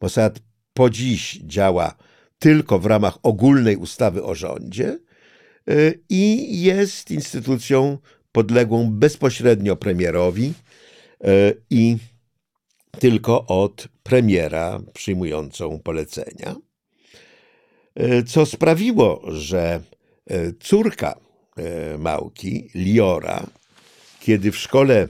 Mossad 0.00 0.38
po 0.74 0.90
dziś 0.90 1.40
działa 1.44 1.94
tylko 2.38 2.78
w 2.78 2.86
ramach 2.86 3.18
ogólnej 3.22 3.76
ustawy 3.76 4.24
o 4.24 4.34
rządzie 4.34 4.98
y, 5.70 6.00
i 6.08 6.52
jest 6.62 7.10
instytucją 7.10 7.98
podległą 8.32 8.90
bezpośrednio 8.90 9.76
premierowi 9.76 10.52
y, 11.26 11.62
i 11.70 11.96
tylko 12.98 13.46
od 13.46 13.88
premiera 14.02 14.80
przyjmującą 14.94 15.78
polecenia, 15.78 16.56
y, 18.00 18.22
co 18.22 18.46
sprawiło, 18.46 19.22
że 19.28 19.80
córka 20.60 21.27
Małki, 21.98 22.70
Liora, 22.74 23.46
kiedy 24.20 24.52
w 24.52 24.56
szkole 24.56 25.08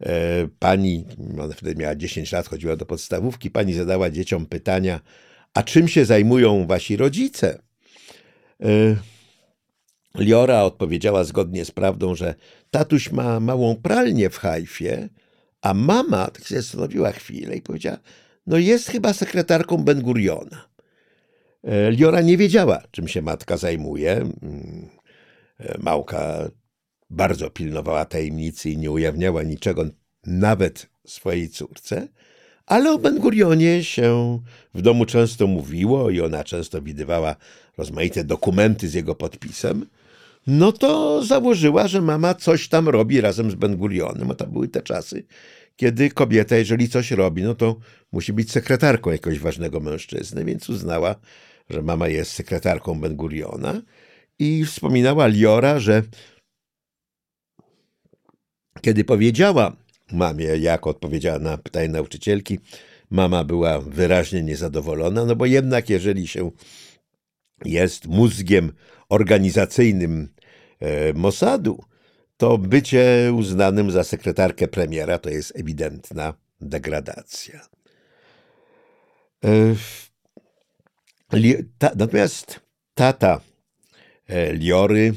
e, 0.00 0.48
pani, 0.58 1.04
ona 1.40 1.54
wtedy 1.54 1.74
miała 1.74 1.94
10 1.94 2.32
lat, 2.32 2.48
chodziła 2.48 2.76
do 2.76 2.86
podstawówki, 2.86 3.50
pani 3.50 3.74
zadała 3.74 4.10
dzieciom 4.10 4.46
pytania, 4.46 5.00
a 5.54 5.62
czym 5.62 5.88
się 5.88 6.04
zajmują 6.04 6.66
wasi 6.66 6.96
rodzice? 6.96 7.62
E, 8.62 8.96
Liora 10.18 10.62
odpowiedziała 10.62 11.24
zgodnie 11.24 11.64
z 11.64 11.70
prawdą, 11.70 12.14
że 12.14 12.34
tatuś 12.70 13.12
ma 13.12 13.40
małą 13.40 13.76
pralnię 13.76 14.30
w 14.30 14.38
Hajfie, 14.38 15.08
a 15.62 15.74
mama 15.74 16.30
tak 16.30 16.44
się 16.44 16.54
zastanowiła 16.54 17.12
chwilę 17.12 17.56
i 17.56 17.62
powiedziała, 17.62 17.98
no 18.46 18.58
jest 18.58 18.88
chyba 18.88 19.12
sekretarką 19.12 19.76
Ben 19.76 20.02
Guriona. 20.02 20.68
Liora 21.90 22.20
nie 22.20 22.36
wiedziała, 22.36 22.82
czym 22.90 23.08
się 23.08 23.22
matka 23.22 23.56
zajmuje. 23.56 24.30
E, 25.60 25.78
Małka 25.78 26.50
bardzo 27.10 27.50
pilnowała 27.50 28.04
tajemnicy 28.04 28.70
i 28.70 28.78
nie 28.78 28.90
ujawniała 28.90 29.42
niczego 29.42 29.84
nawet 30.26 30.86
swojej 31.06 31.48
córce, 31.48 32.08
ale 32.66 32.92
o 32.92 32.98
Ben 32.98 33.18
Gurionie 33.18 33.84
się 33.84 34.38
w 34.74 34.82
domu 34.82 35.06
często 35.06 35.46
mówiło 35.46 36.10
i 36.10 36.20
ona 36.20 36.44
często 36.44 36.82
widywała 36.82 37.36
rozmaite 37.78 38.24
dokumenty 38.24 38.88
z 38.88 38.94
jego 38.94 39.14
podpisem, 39.14 39.86
no 40.46 40.72
to 40.72 41.22
założyła, 41.22 41.88
że 41.88 42.02
mama 42.02 42.34
coś 42.34 42.68
tam 42.68 42.88
robi 42.88 43.20
razem 43.20 43.50
z 43.50 43.54
Ben 43.54 43.76
Gurionem, 43.76 44.30
a 44.30 44.34
to 44.34 44.46
były 44.46 44.68
te 44.68 44.82
czasy, 44.82 45.24
kiedy 45.76 46.10
kobieta, 46.10 46.56
jeżeli 46.56 46.88
coś 46.88 47.10
robi, 47.10 47.42
no 47.42 47.54
to 47.54 47.76
musi 48.12 48.32
być 48.32 48.52
sekretarką 48.52 49.10
jakiegoś 49.10 49.38
ważnego 49.38 49.80
mężczyzny, 49.80 50.44
więc 50.44 50.70
uznała, 50.70 51.14
że 51.70 51.82
mama 51.82 52.08
jest 52.08 52.32
sekretarką 52.32 53.00
Ben 53.00 53.16
Guriona 53.16 53.82
i 54.38 54.64
wspominała 54.64 55.26
Liora, 55.26 55.80
że 55.80 56.02
kiedy 58.80 59.04
powiedziała 59.04 59.76
mamie, 60.12 60.44
jak 60.44 60.86
odpowiedziała 60.86 61.38
na 61.38 61.58
pytanie 61.58 61.88
nauczycielki, 61.88 62.58
mama 63.10 63.44
była 63.44 63.80
wyraźnie 63.80 64.42
niezadowolona, 64.42 65.24
no 65.24 65.36
bo 65.36 65.46
jednak 65.46 65.90
jeżeli 65.90 66.28
się 66.28 66.50
jest 67.64 68.06
mózgiem 68.06 68.72
organizacyjnym 69.08 70.28
e, 70.80 71.12
Mossadu, 71.12 71.84
to 72.36 72.58
bycie 72.58 73.32
uznanym 73.36 73.90
za 73.90 74.04
sekretarkę 74.04 74.68
premiera 74.68 75.18
to 75.18 75.30
jest 75.30 75.52
ewidentna 75.56 76.34
degradacja. 76.60 77.68
E, 79.44 79.74
natomiast 81.96 82.60
tata 82.94 83.40
Liory 84.52 85.14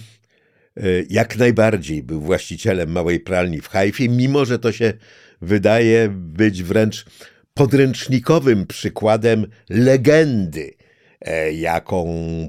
jak 1.09 1.37
najbardziej 1.37 2.03
był 2.03 2.21
właścicielem 2.21 2.91
małej 2.91 3.19
pralni 3.19 3.61
w 3.61 3.67
Hajfie, 3.67 4.09
mimo 4.09 4.45
że 4.45 4.59
to 4.59 4.71
się 4.71 4.93
wydaje 5.41 6.09
być 6.09 6.63
wręcz 6.63 7.05
podręcznikowym 7.53 8.67
przykładem 8.67 9.47
legendy, 9.69 10.73
e, 11.21 11.53
jaką 11.53 12.07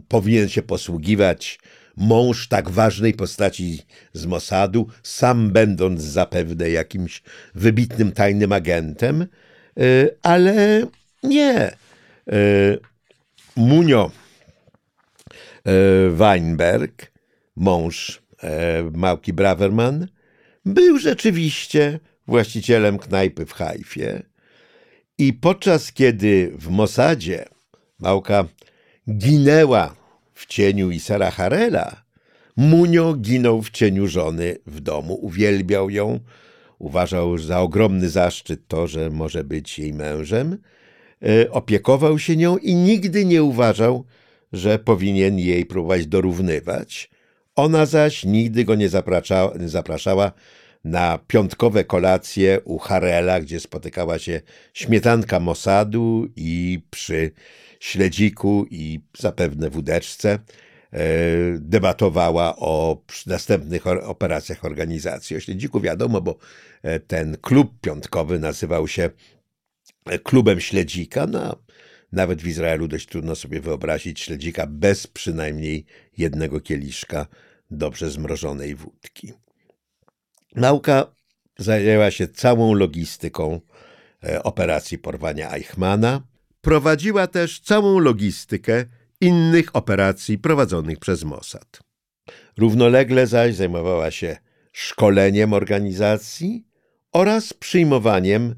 powinien 0.08 0.48
się 0.48 0.62
posługiwać 0.62 1.58
mąż 1.96 2.48
tak 2.48 2.70
ważnej 2.70 3.14
postaci 3.14 3.78
z 4.12 4.26
Mossadu, 4.26 4.88
sam 5.02 5.50
będąc 5.50 6.02
zapewne 6.02 6.70
jakimś 6.70 7.22
wybitnym 7.54 8.12
tajnym 8.12 8.52
agentem, 8.52 9.22
e, 9.22 9.26
ale 10.22 10.86
nie. 11.22 11.56
E, 11.58 11.76
Munio 13.56 14.10
Weinberg, 16.10 17.12
mąż 17.56 18.22
Małki 18.92 19.32
Braverman, 19.32 20.08
był 20.64 20.98
rzeczywiście 20.98 22.00
właścicielem 22.26 22.98
knajpy 22.98 23.46
w 23.46 23.52
Hajfie. 23.52 24.22
I 25.18 25.32
podczas 25.32 25.92
kiedy 25.92 26.52
w 26.58 26.68
Mossadzie 26.68 27.44
Małka 27.98 28.44
ginęła 29.10 29.94
w 30.34 30.46
cieniu 30.46 30.90
Isara 30.90 31.30
Harela, 31.30 32.04
Munio 32.56 33.14
ginął 33.14 33.62
w 33.62 33.70
cieniu 33.70 34.06
żony 34.06 34.56
w 34.66 34.80
domu, 34.80 35.14
uwielbiał 35.14 35.90
ją, 35.90 36.20
uważał 36.78 37.38
za 37.38 37.60
ogromny 37.60 38.08
zaszczyt 38.08 38.68
to, 38.68 38.86
że 38.86 39.10
może 39.10 39.44
być 39.44 39.78
jej 39.78 39.92
mężem, 39.92 40.58
e, 41.22 41.50
opiekował 41.50 42.18
się 42.18 42.36
nią 42.36 42.56
i 42.56 42.74
nigdy 42.74 43.24
nie 43.24 43.42
uważał, 43.42 44.04
że 44.52 44.78
powinien 44.78 45.38
jej 45.38 45.66
próbować 45.66 46.06
dorównywać. 46.06 47.10
Ona 47.56 47.86
zaś 47.86 48.24
nigdy 48.24 48.64
go 48.64 48.74
nie 48.74 48.88
zapraszała, 48.88 49.56
nie 49.58 49.68
zapraszała 49.68 50.32
na 50.84 51.18
piątkowe 51.26 51.84
kolacje 51.84 52.60
u 52.64 52.78
Harela, 52.78 53.40
gdzie 53.40 53.60
spotykała 53.60 54.18
się 54.18 54.40
śmietanka 54.74 55.40
Mossadu 55.40 56.26
i 56.36 56.80
przy 56.90 57.30
śledziku 57.80 58.66
i 58.70 59.00
zapewne 59.18 59.70
wódeczce 59.70 60.38
e, 60.92 60.98
debatowała 61.58 62.56
o 62.56 63.02
następnych 63.26 63.86
operacjach 63.86 64.64
organizacji. 64.64 65.36
O 65.36 65.40
śledziku 65.40 65.80
wiadomo, 65.80 66.20
bo 66.20 66.36
e, 66.82 67.00
ten 67.00 67.36
klub 67.40 67.80
piątkowy 67.80 68.38
nazywał 68.38 68.88
się 68.88 69.10
e, 70.06 70.18
klubem 70.18 70.60
śledzika. 70.60 71.26
No, 71.26 71.56
nawet 72.12 72.42
w 72.42 72.46
Izraelu 72.46 72.88
dość 72.88 73.06
trudno 73.08 73.34
sobie 73.34 73.60
wyobrazić 73.60 74.20
śledzika 74.20 74.66
bez 74.66 75.06
przynajmniej 75.06 75.86
jednego 76.18 76.60
kieliszka 76.60 77.26
dobrze 77.70 78.10
zmrożonej 78.10 78.74
wódki. 78.74 79.32
Nauka 80.54 81.14
zajęła 81.58 82.10
się 82.10 82.28
całą 82.28 82.74
logistyką 82.74 83.60
e, 84.24 84.42
operacji 84.42 84.98
porwania 84.98 85.52
Eichmana. 85.52 86.22
Prowadziła 86.60 87.26
też 87.26 87.60
całą 87.60 87.98
logistykę 87.98 88.84
innych 89.20 89.76
operacji 89.76 90.38
prowadzonych 90.38 90.98
przez 90.98 91.24
Mossad. 91.24 91.80
Równolegle 92.58 93.26
zaś 93.26 93.54
zajmowała 93.54 94.10
się 94.10 94.36
szkoleniem 94.72 95.52
organizacji 95.52 96.64
oraz 97.12 97.52
przyjmowaniem 97.52 98.54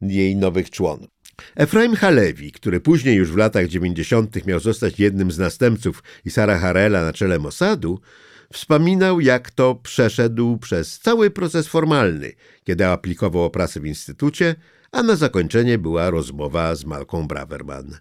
jej 0.00 0.36
nowych 0.36 0.70
członków. 0.70 1.13
Efraim 1.56 1.96
Halewi, 1.96 2.52
który 2.52 2.80
później 2.80 3.16
już 3.16 3.32
w 3.32 3.36
latach 3.36 3.68
90. 3.68 4.46
miał 4.46 4.60
zostać 4.60 5.00
jednym 5.00 5.32
z 5.32 5.38
następców 5.38 6.02
Isara 6.24 6.58
Harela 6.58 7.04
na 7.04 7.12
czele 7.12 7.38
Mossadu, 7.38 8.00
Wspominał, 8.52 9.20
jak 9.20 9.50
to 9.50 9.74
przeszedł 9.74 10.58
przez 10.58 10.98
cały 10.98 11.30
proces 11.30 11.68
formalny, 11.68 12.32
kiedy 12.64 12.86
aplikował 12.86 13.44
o 13.44 13.50
pracę 13.50 13.80
w 13.80 13.86
instytucie, 13.86 14.54
a 14.92 15.02
na 15.02 15.16
zakończenie 15.16 15.78
była 15.78 16.10
rozmowa 16.10 16.74
z 16.74 16.84
Malką 16.84 17.28
Braverman. 17.28 17.98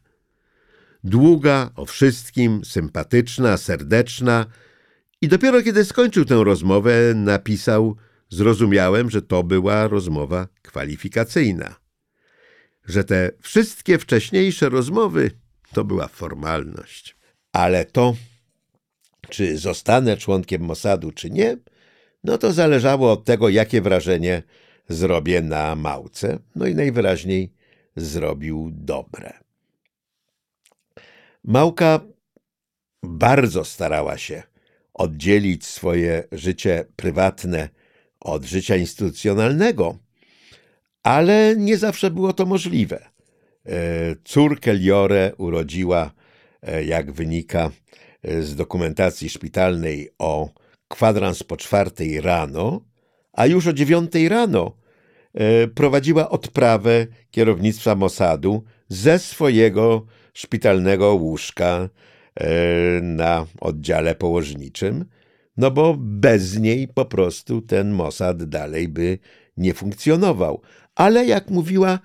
Długa, 1.03 1.69
o 1.75 1.85
wszystkim, 1.85 2.65
sympatyczna, 2.65 3.57
serdeczna 3.57 4.45
i 5.21 5.27
dopiero 5.27 5.61
kiedy 5.61 5.85
skończył 5.85 6.25
tę 6.25 6.43
rozmowę, 6.43 7.13
napisał 7.15 7.95
Zrozumiałem, 8.29 9.09
że 9.09 9.21
to 9.21 9.43
była 9.43 9.87
rozmowa 9.87 10.47
kwalifikacyjna. 10.61 11.75
Że 12.85 13.03
te 13.03 13.31
wszystkie 13.41 13.99
wcześniejsze 13.99 14.69
rozmowy 14.69 15.31
to 15.73 15.83
była 15.83 16.07
formalność. 16.07 17.15
Ale 17.51 17.85
to 17.85 18.15
czy 19.29 19.57
zostanę 19.57 20.17
członkiem 20.17 20.61
Mossadu, 20.61 21.11
czy 21.11 21.29
nie, 21.29 21.57
no 22.23 22.37
to 22.37 22.53
zależało 22.53 23.11
od 23.11 23.25
tego, 23.25 23.49
jakie 23.49 23.81
wrażenie 23.81 24.43
zrobię 24.89 25.41
na 25.41 25.75
małce. 25.75 26.39
No 26.55 26.67
i 26.67 26.75
najwyraźniej 26.75 27.53
zrobił 27.95 28.69
dobre. 28.73 29.33
Małka 31.43 31.99
bardzo 33.03 33.65
starała 33.65 34.17
się 34.17 34.43
oddzielić 34.93 35.65
swoje 35.65 36.23
życie 36.31 36.85
prywatne 36.95 37.69
od 38.19 38.43
życia 38.43 38.75
instytucjonalnego, 38.75 39.97
ale 41.03 41.55
nie 41.57 41.77
zawsze 41.77 42.11
było 42.11 42.33
to 42.33 42.45
możliwe. 42.45 42.99
E, 43.65 43.71
córkę 44.23 44.73
Liore 44.73 45.31
urodziła, 45.37 46.11
e, 46.61 46.83
jak 46.83 47.11
wynika 47.11 47.71
z 48.23 48.55
dokumentacji 48.55 49.29
szpitalnej 49.29 50.09
o 50.19 50.49
kwadrans 50.87 51.43
po 51.43 51.57
czwartej 51.57 52.21
rano, 52.21 52.81
a 53.33 53.45
już 53.45 53.67
o 53.67 53.73
dziewiątej 53.73 54.29
rano 54.29 54.71
e, 55.33 55.67
prowadziła 55.67 56.29
odprawę 56.29 57.07
kierownictwa 57.31 57.95
Mossadu 57.95 58.63
ze 58.87 59.19
swojego 59.19 60.05
szpitalnego 60.33 61.13
łóżka 61.13 61.89
e, 62.35 62.49
na 63.01 63.45
oddziale 63.61 64.15
położniczym, 64.15 65.05
no 65.57 65.71
bo 65.71 65.95
bez 65.97 66.59
niej 66.59 66.87
po 66.87 67.05
prostu 67.05 67.61
ten 67.61 67.91
Mossad 67.91 68.43
dalej 68.43 68.87
by 68.87 69.19
nie 69.57 69.73
funkcjonował. 69.73 70.61
Ale 70.95 71.25
jak 71.25 71.49
mówiła, 71.49 71.99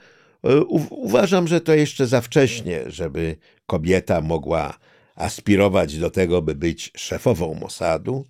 e, 0.45 0.61
uważam, 0.91 1.49
że 1.49 1.61
to 1.61 1.75
jeszcze 1.75 2.07
za 2.07 2.21
wcześnie, 2.21 2.83
żeby 2.87 3.37
kobieta 3.67 4.21
mogła 4.21 4.79
aspirować 5.15 5.99
do 5.99 6.11
tego, 6.11 6.43
by 6.43 6.55
być 6.55 6.91
szefową 6.97 7.55
Mossadu. 7.55 8.25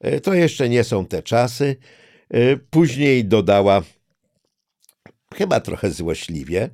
E, 0.00 0.20
to 0.20 0.34
jeszcze 0.34 0.68
nie 0.68 0.84
są 0.84 1.06
te 1.06 1.22
czasy. 1.22 1.76
E, 2.30 2.56
później 2.56 3.24
dodała, 3.24 3.82
chyba 5.34 5.60
trochę 5.60 5.90
złośliwie, 5.90 6.70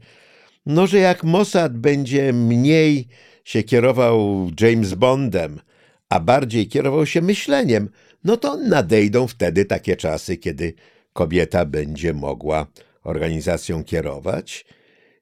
no, 0.66 0.86
że 0.86 0.98
jak 0.98 1.24
Mossad 1.24 1.78
będzie 1.78 2.32
mniej 2.32 3.08
się 3.44 3.62
kierował 3.62 4.50
James 4.60 4.94
Bondem, 4.94 5.60
a 6.08 6.20
bardziej 6.20 6.68
kierował 6.68 7.06
się 7.06 7.22
myśleniem, 7.22 7.88
no 8.24 8.36
to 8.36 8.56
nadejdą 8.56 9.26
wtedy 9.26 9.64
takie 9.64 9.96
czasy, 9.96 10.36
kiedy 10.36 10.74
kobieta 11.12 11.64
będzie 11.64 12.14
mogła 12.14 12.66
organizacją 13.08 13.84
kierować. 13.84 14.64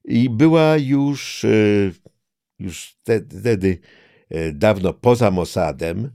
I 0.04 0.30
była 0.30 0.76
już, 0.76 1.44
e, 1.44 1.48
już 2.58 2.96
wtedy 3.00 3.78
E, 4.30 4.52
dawno 4.52 4.92
poza 4.92 5.30
Mossadem, 5.30 6.10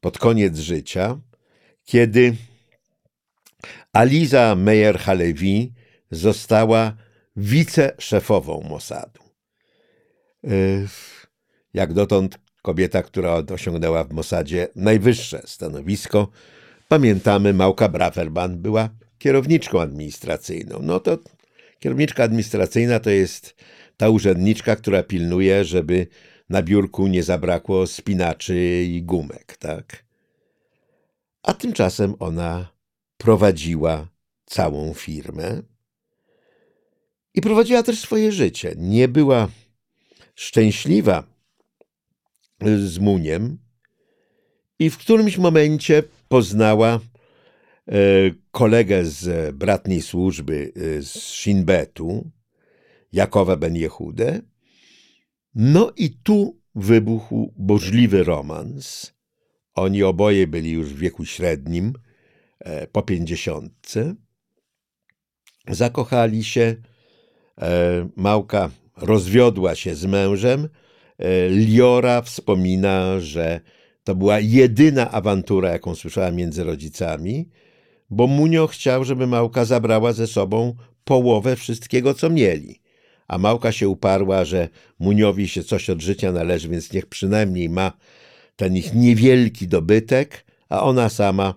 pod 0.00 0.18
koniec 0.18 0.58
życia, 0.58 1.20
kiedy 1.84 2.36
Aliza 3.92 4.56
Meyer-Halevi 4.56 5.72
została 6.10 6.96
wiceszefową 7.36 8.62
Mossadu. 8.68 9.22
E, 10.44 10.48
jak 11.74 11.92
dotąd 11.92 12.38
kobieta, 12.62 13.02
która 13.02 13.34
osiągnęła 13.34 14.04
w 14.04 14.12
Mossadzie 14.12 14.68
najwyższe 14.76 15.42
stanowisko. 15.46 16.28
Pamiętamy, 16.88 17.52
Małka 17.52 17.88
Braverman 17.88 18.62
była 18.62 18.88
kierowniczką 19.24 19.80
administracyjną. 19.80 20.78
No 20.82 21.00
to 21.00 21.18
kierowniczka 21.78 22.24
administracyjna 22.24 23.00
to 23.00 23.10
jest 23.10 23.54
ta 23.96 24.08
urzędniczka, 24.08 24.76
która 24.76 25.02
pilnuje, 25.02 25.64
żeby 25.64 26.06
na 26.48 26.62
biurku 26.62 27.06
nie 27.06 27.22
zabrakło 27.22 27.86
spinaczy 27.86 28.84
i 28.88 29.02
gumek, 29.02 29.56
tak? 29.56 30.04
A 31.42 31.54
tymczasem 31.54 32.14
ona 32.18 32.68
prowadziła 33.16 34.08
całą 34.44 34.94
firmę 34.94 35.62
i 37.34 37.40
prowadziła 37.40 37.82
też 37.82 37.98
swoje 38.00 38.32
życie. 38.32 38.74
Nie 38.76 39.08
była 39.08 39.48
szczęśliwa 40.34 41.24
z 42.60 42.98
Muniem 42.98 43.58
i 44.78 44.90
w 44.90 44.98
którymś 44.98 45.38
momencie 45.38 46.02
poznała 46.28 47.00
kolegę 48.50 49.04
z 49.04 49.56
bratniej 49.56 50.02
służby 50.02 50.72
e, 50.76 51.02
z 51.02 51.12
Shinbetu, 51.12 52.30
Jakowa 53.12 53.56
Ben 53.56 53.76
Jehudę. 53.76 54.40
No 55.54 55.92
i 55.96 56.10
tu 56.10 56.60
wybuchł 56.74 57.52
burzliwy 57.56 58.24
romans. 58.24 59.14
Oni 59.74 60.02
oboje 60.02 60.46
byli 60.46 60.70
już 60.70 60.88
w 60.88 60.98
wieku 60.98 61.24
średnim, 61.24 61.92
e, 62.60 62.86
po 62.86 63.02
pięćdziesiątce. 63.02 64.14
Zakochali 65.68 66.44
się. 66.44 66.76
Małka 68.16 68.70
rozwiodła 68.96 69.74
się 69.74 69.94
z 69.94 70.06
mężem. 70.06 70.68
Liora 71.50 72.22
wspomina, 72.22 73.20
że 73.20 73.60
to 74.04 74.14
była 74.14 74.40
jedyna 74.40 75.10
awantura, 75.10 75.70
jaką 75.70 75.94
słyszała 75.94 76.30
między 76.30 76.64
rodzicami, 76.64 77.50
bo 78.10 78.26
Munio 78.26 78.66
chciał, 78.66 79.04
żeby 79.04 79.26
Małka 79.26 79.64
zabrała 79.64 80.12
ze 80.12 80.26
sobą 80.26 80.74
połowę 81.04 81.56
wszystkiego, 81.56 82.14
co 82.14 82.30
mieli. 82.30 82.80
A 83.28 83.38
Małka 83.38 83.72
się 83.72 83.88
uparła, 83.88 84.44
że 84.44 84.68
Muniowi 84.98 85.48
się 85.48 85.64
coś 85.64 85.90
od 85.90 86.00
życia 86.00 86.32
należy, 86.32 86.68
więc 86.68 86.92
niech 86.92 87.06
przynajmniej 87.06 87.68
ma 87.68 87.92
ten 88.56 88.76
ich 88.76 88.94
niewielki 88.94 89.68
dobytek, 89.68 90.44
a 90.68 90.82
ona 90.82 91.08
sama 91.08 91.54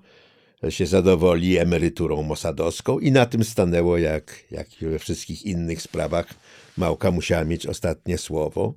się 0.69 0.86
zadowoli 0.86 1.57
emeryturą 1.57 2.23
mosadowską 2.23 2.99
i 2.99 3.12
na 3.12 3.25
tym 3.25 3.43
stanęło, 3.43 3.97
jak, 3.97 4.43
jak 4.51 4.67
we 4.81 4.99
wszystkich 4.99 5.45
innych 5.45 5.81
sprawach, 5.81 6.33
Małka 6.77 7.12
musiała 7.12 7.43
mieć 7.43 7.67
ostatnie 7.67 8.17
słowo. 8.17 8.73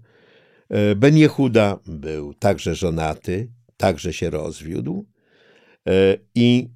E, 0.68 0.94
ben 0.94 1.16
Jehuda 1.16 1.78
był 1.87 2.35
także 2.35 2.74
żonaty, 2.74 3.48
także 3.76 4.12
się 4.12 4.30
rozwiódł 4.30 5.06
e, 5.87 6.16
i 6.35 6.68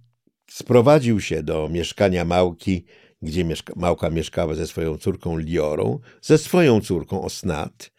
sprowadził 0.50 1.20
się 1.20 1.42
do 1.42 1.68
mieszkania 1.68 2.24
Małki, 2.24 2.84
gdzie 3.22 3.44
mieszka, 3.44 3.72
Małka 3.76 4.10
mieszkała 4.10 4.54
ze 4.54 4.66
swoją 4.66 4.98
córką 4.98 5.38
Liorą, 5.38 6.00
ze 6.22 6.38
swoją 6.38 6.80
córką 6.80 7.22
Osnat. 7.22 7.90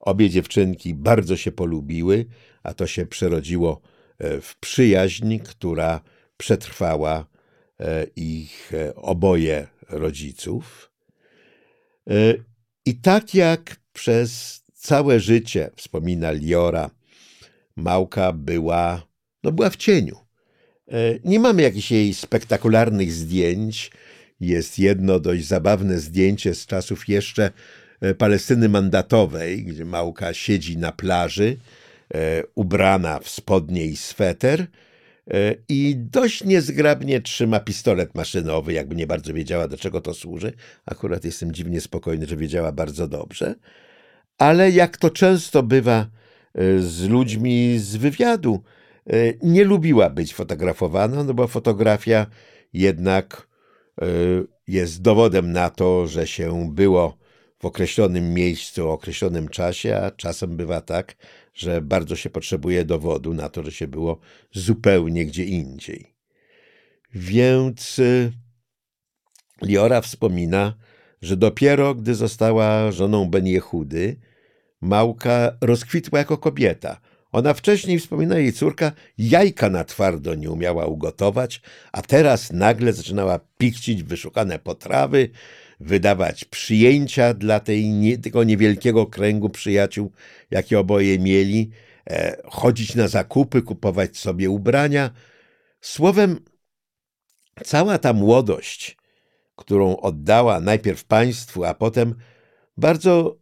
Obie 0.00 0.30
dziewczynki 0.30 0.94
bardzo 0.94 1.36
się 1.36 1.52
polubiły, 1.52 2.26
a 2.62 2.74
to 2.74 2.86
się 2.86 3.06
przerodziło 3.06 3.80
e, 4.18 4.40
w 4.40 4.56
przyjaźń, 4.56 5.38
która 5.38 6.00
przetrwała 6.36 7.26
e, 7.80 8.06
ich 8.16 8.72
oboje 8.94 9.66
rodziców. 9.88 10.90
I 12.86 12.94
tak 12.94 13.34
jak 13.34 13.76
przez 13.92 14.62
całe 14.74 15.20
życie, 15.20 15.70
wspomina 15.76 16.30
Liora, 16.30 16.90
Małka 17.76 18.32
była, 18.32 19.06
no 19.42 19.52
była 19.52 19.70
w 19.70 19.76
cieniu. 19.76 20.23
E, 20.92 21.18
nie 21.24 21.40
mamy 21.40 21.62
jakichś 21.62 21.90
jej 21.90 22.14
spektakularnych 22.14 23.12
zdjęć. 23.12 23.90
Jest 24.40 24.78
jedno 24.78 25.20
dość 25.20 25.46
zabawne 25.46 25.98
zdjęcie 25.98 26.54
z 26.54 26.66
czasów 26.66 27.08
jeszcze 27.08 27.50
e, 28.00 28.14
Palestyny 28.14 28.68
mandatowej, 28.68 29.64
gdzie 29.64 29.84
Małka 29.84 30.34
siedzi 30.34 30.78
na 30.78 30.92
plaży, 30.92 31.56
e, 32.14 32.42
ubrana 32.54 33.18
w 33.18 33.28
spodnie 33.28 33.86
i 33.86 33.96
sweter 33.96 34.66
i 35.68 35.94
dość 35.96 36.44
niezgrabnie 36.44 37.20
trzyma 37.20 37.60
pistolet 37.60 38.14
maszynowy, 38.14 38.72
jakby 38.72 38.94
nie 38.94 39.06
bardzo 39.06 39.34
wiedziała, 39.34 39.68
do 39.68 39.76
czego 39.76 40.00
to 40.00 40.14
służy. 40.14 40.52
Akurat 40.86 41.24
jestem 41.24 41.52
dziwnie 41.52 41.80
spokojny, 41.80 42.26
że 42.26 42.36
wiedziała 42.36 42.72
bardzo 42.72 43.08
dobrze. 43.08 43.54
Ale 44.38 44.70
jak 44.70 44.96
to 44.96 45.10
często 45.10 45.62
bywa 45.62 46.06
z 46.78 47.08
ludźmi 47.08 47.78
z 47.78 47.96
wywiadu. 47.96 48.62
E, 49.06 49.34
nie 49.42 49.64
lubiła 49.64 50.10
być 50.10 50.34
fotografowana, 50.34 51.24
no 51.24 51.34
bo 51.34 51.48
fotografia 51.48 52.26
jednak 52.72 53.48
e, 54.00 54.06
jest 54.68 55.02
dowodem 55.02 55.52
na 55.52 55.70
to, 55.70 56.06
że 56.06 56.26
się 56.26 56.72
było 56.72 57.18
w 57.58 57.64
określonym 57.64 58.34
miejscu, 58.34 58.88
o 58.88 58.92
określonym 58.92 59.48
czasie, 59.48 59.96
a 59.96 60.10
czasem 60.10 60.56
bywa 60.56 60.80
tak, 60.80 61.16
że 61.54 61.82
bardzo 61.82 62.16
się 62.16 62.30
potrzebuje 62.30 62.84
dowodu 62.84 63.34
na 63.34 63.48
to, 63.48 63.62
że 63.62 63.72
się 63.72 63.88
było 63.88 64.18
zupełnie 64.52 65.26
gdzie 65.26 65.44
indziej. 65.44 66.14
Więc 67.14 67.98
e, 67.98 68.30
Liora 69.62 70.00
wspomina, 70.00 70.74
że 71.22 71.36
dopiero 71.36 71.94
gdy 71.94 72.14
została 72.14 72.92
żoną 72.92 73.30
Ben 73.30 73.46
Jehudy, 73.46 74.16
Małka 74.80 75.56
rozkwitła 75.60 76.18
jako 76.18 76.38
kobieta. 76.38 77.00
Ona 77.34 77.54
wcześniej, 77.54 77.98
wspomina 77.98 78.38
jej 78.38 78.52
córka, 78.52 78.92
jajka 79.18 79.70
na 79.70 79.84
twardo 79.84 80.34
nie 80.34 80.50
umiała 80.50 80.86
ugotować, 80.86 81.60
a 81.92 82.02
teraz 82.02 82.52
nagle 82.52 82.92
zaczynała 82.92 83.40
pikcić 83.58 84.02
wyszukane 84.02 84.58
potrawy, 84.58 85.28
wydawać 85.80 86.44
przyjęcia 86.44 87.34
dla 87.34 87.60
tej, 87.60 87.88
nie, 87.88 88.18
tego 88.18 88.44
niewielkiego 88.44 89.06
kręgu 89.06 89.50
przyjaciół, 89.50 90.12
jakie 90.50 90.78
oboje 90.78 91.18
mieli, 91.18 91.70
e, 92.10 92.36
chodzić 92.44 92.94
na 92.94 93.08
zakupy, 93.08 93.62
kupować 93.62 94.16
sobie 94.16 94.50
ubrania. 94.50 95.10
Słowem, 95.80 96.40
cała 97.64 97.98
ta 97.98 98.12
młodość, 98.12 98.96
którą 99.56 99.96
oddała 99.96 100.60
najpierw 100.60 101.04
państwu, 101.04 101.64
a 101.64 101.74
potem 101.74 102.14
bardzo 102.76 103.38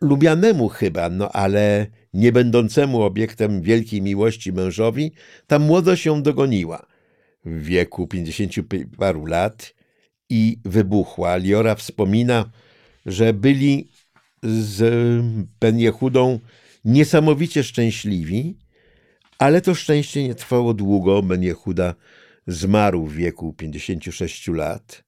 lubianemu 0.00 0.68
chyba, 0.68 1.08
no 1.08 1.32
ale 1.32 1.86
nie 2.14 2.32
będącemu 2.32 3.02
obiektem 3.02 3.62
wielkiej 3.62 4.02
miłości 4.02 4.52
mężowi, 4.52 5.12
ta 5.46 5.58
młodość 5.58 6.06
ją 6.06 6.22
dogoniła. 6.22 6.86
W 7.44 7.62
wieku 7.62 8.06
pięćdziesięciu 8.06 8.64
paru 8.98 9.26
lat 9.26 9.74
i 10.30 10.58
wybuchła. 10.64 11.36
Liora 11.36 11.74
wspomina, 11.74 12.50
że 13.06 13.32
byli 13.32 13.88
z 14.42 14.82
Ben 15.60 15.78
Jehudą 15.78 16.40
niesamowicie 16.84 17.64
szczęśliwi, 17.64 18.58
ale 19.38 19.60
to 19.60 19.74
szczęście 19.74 20.22
nie 20.22 20.34
trwało 20.34 20.74
długo. 20.74 21.22
Ben 21.22 21.42
Jehuda 21.42 21.94
zmarł 22.46 23.06
w 23.06 23.14
wieku 23.14 23.52
56 23.52 24.48
lat 24.48 25.04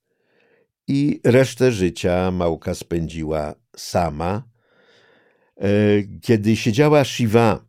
i 0.89 1.21
resztę 1.25 1.73
życia 1.73 2.31
Małka 2.31 2.75
spędziła 2.75 3.55
sama 3.77 4.56
kiedy 6.23 6.57
siedziała 6.57 7.05
Shiva, 7.05 7.65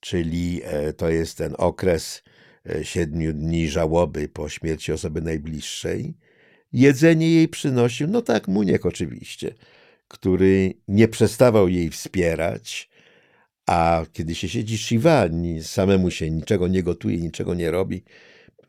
czyli 0.00 0.60
e, 0.64 0.92
to 0.92 1.10
jest 1.10 1.38
ten 1.38 1.54
okres 1.58 2.22
e, 2.70 2.84
siedmiu 2.84 3.32
dni 3.32 3.68
żałoby 3.68 4.28
po 4.28 4.48
śmierci 4.48 4.92
osoby 4.92 5.20
najbliższej, 5.20 6.14
jedzenie 6.72 7.30
jej 7.30 7.48
przynosił, 7.48 8.08
no 8.08 8.22
tak, 8.22 8.48
Muniek 8.48 8.86
oczywiście, 8.86 9.54
który 10.08 10.74
nie 10.88 11.08
przestawał 11.08 11.68
jej 11.68 11.90
wspierać, 11.90 12.90
a 13.66 14.04
kiedy 14.12 14.34
się 14.34 14.48
siedzi 14.48 14.78
Shiva, 14.78 15.28
samemu 15.62 16.10
się 16.10 16.30
niczego 16.30 16.68
nie 16.68 16.82
gotuje, 16.82 17.16
niczego 17.16 17.54
nie 17.54 17.70
robi, 17.70 18.04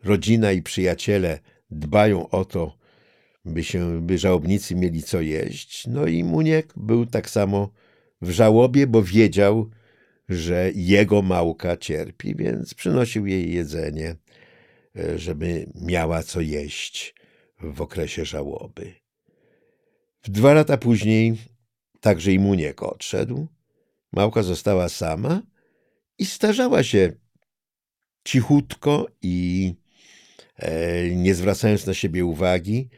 rodzina 0.03 0.51
i 0.51 0.61
przyjaciele 0.61 1.39
dbają 1.71 2.29
o 2.29 2.45
to, 2.45 2.77
by 3.45 3.63
się, 3.63 4.01
by 4.01 4.17
żałobnicy 4.17 4.75
mieli 4.75 5.03
co 5.03 5.21
jeść. 5.21 5.87
No 5.87 6.07
i 6.07 6.23
Muniek 6.23 6.73
był 6.77 7.05
tak 7.05 7.29
samo 7.29 7.69
w 8.23 8.29
żałobie, 8.29 8.88
bo 8.88 9.03
wiedział, 9.03 9.69
że 10.29 10.71
jego 10.75 11.21
małka 11.21 11.77
cierpi, 11.77 12.36
więc 12.36 12.73
przynosił 12.73 13.25
jej 13.25 13.53
jedzenie, 13.53 14.15
e, 14.95 15.19
żeby 15.19 15.69
miała 15.75 16.23
co 16.23 16.41
jeść 16.41 17.15
w 17.62 17.81
okresie 17.81 18.25
żałoby. 18.25 18.93
W 20.23 20.29
dwa 20.29 20.53
lata 20.53 20.77
później 20.77 21.38
także 21.99 22.31
i 22.31 22.39
Muniek 22.39 22.83
odszedł. 22.83 23.47
Małka 24.12 24.43
została 24.43 24.89
sama 24.89 25.41
i 26.17 26.25
starzała 26.25 26.83
się 26.83 27.12
cichutko 28.23 29.07
i 29.21 29.75
e, 30.55 31.09
nie 31.09 31.36
zwracając 31.36 31.86
na 31.86 31.93
siebie 31.93 32.25
uwagi, 32.25 32.89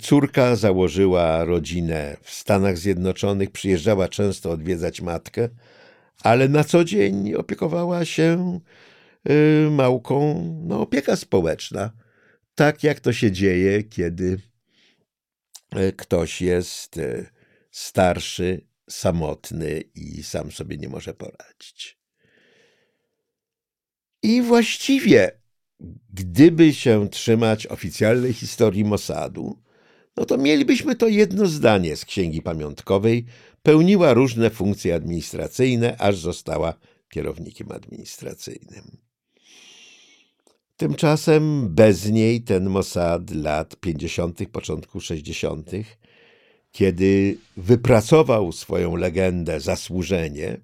córka 0.00 0.56
założyła 0.56 1.44
rodzinę 1.44 2.16
w 2.22 2.30
Stanach 2.30 2.78
Zjednoczonych, 2.78 3.50
przyjeżdżała 3.50 4.08
często 4.08 4.50
odwiedzać 4.50 5.00
matkę, 5.00 5.48
ale 6.22 6.48
na 6.48 6.64
co 6.64 6.84
dzień 6.84 7.34
opiekowała 7.34 8.04
się 8.04 8.60
y, 9.30 9.70
małką 9.70 10.44
no, 10.64 10.80
opieka 10.80 11.16
społeczna. 11.16 11.92
Tak 12.54 12.84
jak 12.84 13.00
to 13.00 13.12
się 13.12 13.32
dzieje, 13.32 13.82
kiedy 13.82 14.38
y, 15.76 15.92
ktoś 15.92 16.42
jest 16.42 16.96
y, 16.96 17.26
starszy, 17.70 18.66
samotny 18.90 19.80
i 19.94 20.22
sam 20.22 20.52
sobie 20.52 20.76
nie 20.76 20.88
może 20.88 21.14
poradzić. 21.14 21.98
I 24.22 24.42
właściwie, 24.42 25.41
gdyby 26.14 26.74
się 26.74 27.08
trzymać 27.08 27.66
oficjalnej 27.66 28.32
historii 28.32 28.84
Mossadu, 28.84 29.58
no 30.16 30.24
to 30.24 30.38
mielibyśmy 30.38 30.96
to 30.96 31.08
jedno 31.08 31.46
zdanie 31.46 31.96
z 31.96 32.04
księgi 32.04 32.42
pamiątkowej. 32.42 33.24
Pełniła 33.62 34.14
różne 34.14 34.50
funkcje 34.50 34.94
administracyjne, 34.94 35.96
aż 35.98 36.16
została 36.18 36.74
kierownikiem 37.08 37.72
administracyjnym. 37.72 38.96
Tymczasem 40.76 41.74
bez 41.74 42.10
niej 42.10 42.42
ten 42.42 42.68
Mossad 42.70 43.30
lat 43.30 43.76
50., 43.76 44.48
początku 44.52 45.00
60., 45.00 45.70
kiedy 46.72 47.38
wypracował 47.56 48.52
swoją 48.52 48.96
legendę, 48.96 49.60
zasłużenie, 49.60 50.60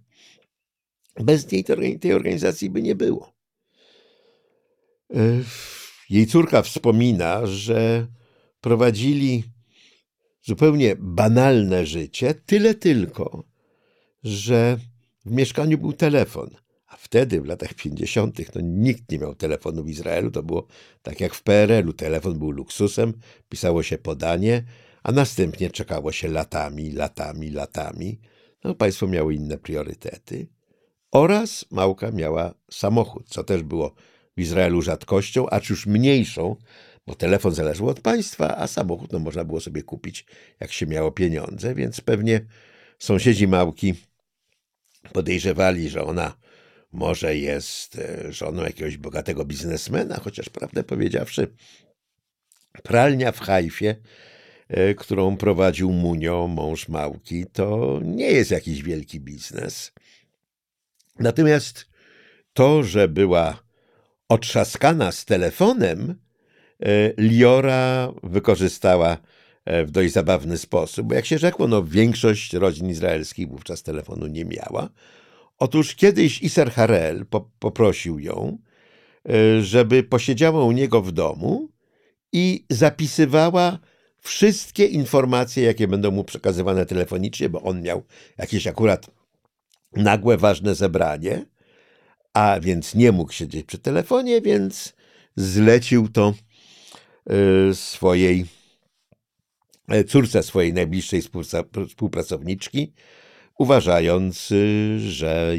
bez 1.20 1.52
niej 1.52 1.64
tej 2.00 2.12
organizacji 2.12 2.70
by 2.70 2.82
nie 2.82 2.94
było. 2.94 3.37
E, 5.14 5.42
jej 6.10 6.26
córka 6.26 6.62
wspomina, 6.62 7.46
że 7.46 8.06
prowadzili 8.60 9.44
zupełnie 10.42 10.96
banalne 10.98 11.86
życie, 11.86 12.34
tyle 12.34 12.74
tylko, 12.74 13.44
że 14.24 14.78
w 15.26 15.30
mieszkaniu 15.30 15.78
był 15.78 15.92
telefon. 15.92 16.50
A 16.86 16.96
wtedy, 16.96 17.40
w 17.40 17.46
latach 17.46 17.74
50., 17.74 18.54
no, 18.54 18.60
nikt 18.64 19.10
nie 19.12 19.18
miał 19.18 19.34
telefonu 19.34 19.84
w 19.84 19.88
Izraelu. 19.88 20.30
To 20.30 20.42
było 20.42 20.66
tak 21.02 21.20
jak 21.20 21.34
w 21.34 21.42
PRL-u. 21.42 21.92
Telefon 21.92 22.38
był 22.38 22.50
luksusem, 22.50 23.12
pisało 23.48 23.82
się 23.82 23.98
podanie, 23.98 24.64
a 25.02 25.12
następnie 25.12 25.70
czekało 25.70 26.12
się 26.12 26.28
latami, 26.28 26.90
latami, 26.90 27.50
latami. 27.50 28.20
No, 28.64 28.74
państwo 28.74 29.06
miało 29.06 29.30
inne 29.30 29.58
priorytety. 29.58 30.46
Oraz 31.12 31.64
Małka 31.70 32.10
miała 32.10 32.54
samochód, 32.70 33.28
co 33.28 33.44
też 33.44 33.62
było 33.62 33.94
w 34.38 34.40
Izraelu 34.40 34.82
rzadkością, 34.82 35.50
acz 35.50 35.70
już 35.70 35.86
mniejszą, 35.86 36.56
bo 37.06 37.14
telefon 37.14 37.54
zależał 37.54 37.88
od 37.88 38.00
państwa, 38.00 38.56
a 38.56 38.66
samochód 38.66 39.12
no, 39.12 39.18
można 39.18 39.44
było 39.44 39.60
sobie 39.60 39.82
kupić, 39.82 40.26
jak 40.60 40.72
się 40.72 40.86
miało 40.86 41.12
pieniądze, 41.12 41.74
więc 41.74 42.00
pewnie 42.00 42.40
sąsiedzi 42.98 43.48
Małki 43.48 43.94
podejrzewali, 45.12 45.88
że 45.88 46.04
ona 46.04 46.36
może 46.92 47.36
jest 47.36 47.98
e, 47.98 48.32
żoną 48.32 48.62
jakiegoś 48.62 48.96
bogatego 48.96 49.44
biznesmena, 49.44 50.20
chociaż 50.20 50.48
prawdę 50.48 50.84
powiedziawszy, 50.84 51.54
pralnia 52.82 53.32
w 53.32 53.40
Hajfie, 53.40 53.96
e, 54.68 54.94
którą 54.94 55.36
prowadził 55.36 55.92
Munio, 55.92 56.48
mąż 56.48 56.88
Małki, 56.88 57.46
to 57.46 58.00
nie 58.04 58.30
jest 58.30 58.50
jakiś 58.50 58.82
wielki 58.82 59.20
biznes. 59.20 59.92
Natomiast 61.18 61.88
to, 62.52 62.82
że 62.82 63.08
była 63.08 63.67
otrzaskana 64.28 65.12
z 65.12 65.24
telefonem, 65.24 66.14
e, 66.80 67.12
Liora 67.18 68.12
wykorzystała 68.22 69.16
e, 69.64 69.84
w 69.84 69.90
dość 69.90 70.12
zabawny 70.12 70.58
sposób, 70.58 71.06
bo 71.06 71.14
jak 71.14 71.26
się 71.26 71.38
rzekło, 71.38 71.68
no 71.68 71.84
większość 71.84 72.52
rodzin 72.52 72.90
izraelskich 72.90 73.48
wówczas 73.48 73.82
telefonu 73.82 74.26
nie 74.26 74.44
miała. 74.44 74.88
Otóż 75.58 75.94
kiedyś 75.94 76.42
Iser 76.42 76.72
Harel 76.72 77.26
po, 77.26 77.50
poprosił 77.58 78.18
ją, 78.18 78.58
e, 79.28 79.62
żeby 79.62 80.02
posiedziała 80.02 80.64
u 80.64 80.72
niego 80.72 81.02
w 81.02 81.12
domu 81.12 81.68
i 82.32 82.64
zapisywała 82.70 83.78
wszystkie 84.20 84.86
informacje, 84.86 85.64
jakie 85.64 85.88
będą 85.88 86.10
mu 86.10 86.24
przekazywane 86.24 86.86
telefonicznie, 86.86 87.48
bo 87.48 87.62
on 87.62 87.82
miał 87.82 88.02
jakieś 88.38 88.66
akurat 88.66 89.10
nagłe, 89.96 90.36
ważne 90.36 90.74
zebranie 90.74 91.44
a 92.34 92.60
więc 92.60 92.94
nie 92.94 93.12
mógł 93.12 93.32
siedzieć 93.32 93.66
przy 93.66 93.78
telefonie, 93.78 94.40
więc 94.40 94.94
zlecił 95.36 96.08
to 96.08 96.34
e, 97.30 97.74
swojej 97.74 98.46
e, 99.88 100.04
córce 100.04 100.42
swojej 100.42 100.72
najbliższej 100.72 101.22
współpracowniczki, 101.88 102.92
uważając, 103.58 104.52
e, 104.52 104.98
że 104.98 105.52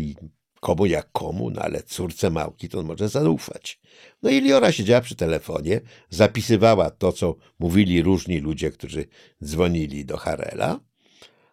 komu 0.60 0.86
jak 0.86 1.12
komu, 1.12 1.50
no 1.50 1.62
ale 1.62 1.84
córce 1.84 2.30
Małki 2.30 2.70
to 2.70 2.80
on 2.80 2.86
może 2.86 3.10
zaufać. 3.10 3.80
No 4.24 4.30
i 4.30 4.42
Liora 4.42 4.72
siedziała 4.72 5.02
przy 5.02 5.16
telefonie, 5.16 5.82
zapisywała 6.10 6.90
to, 6.90 7.12
co 7.12 7.36
mówili 7.60 8.02
różni 8.02 8.40
ludzie, 8.40 8.72
którzy 8.72 9.06
dzwonili 9.44 10.06
do 10.06 10.18
Harela, 10.18 10.80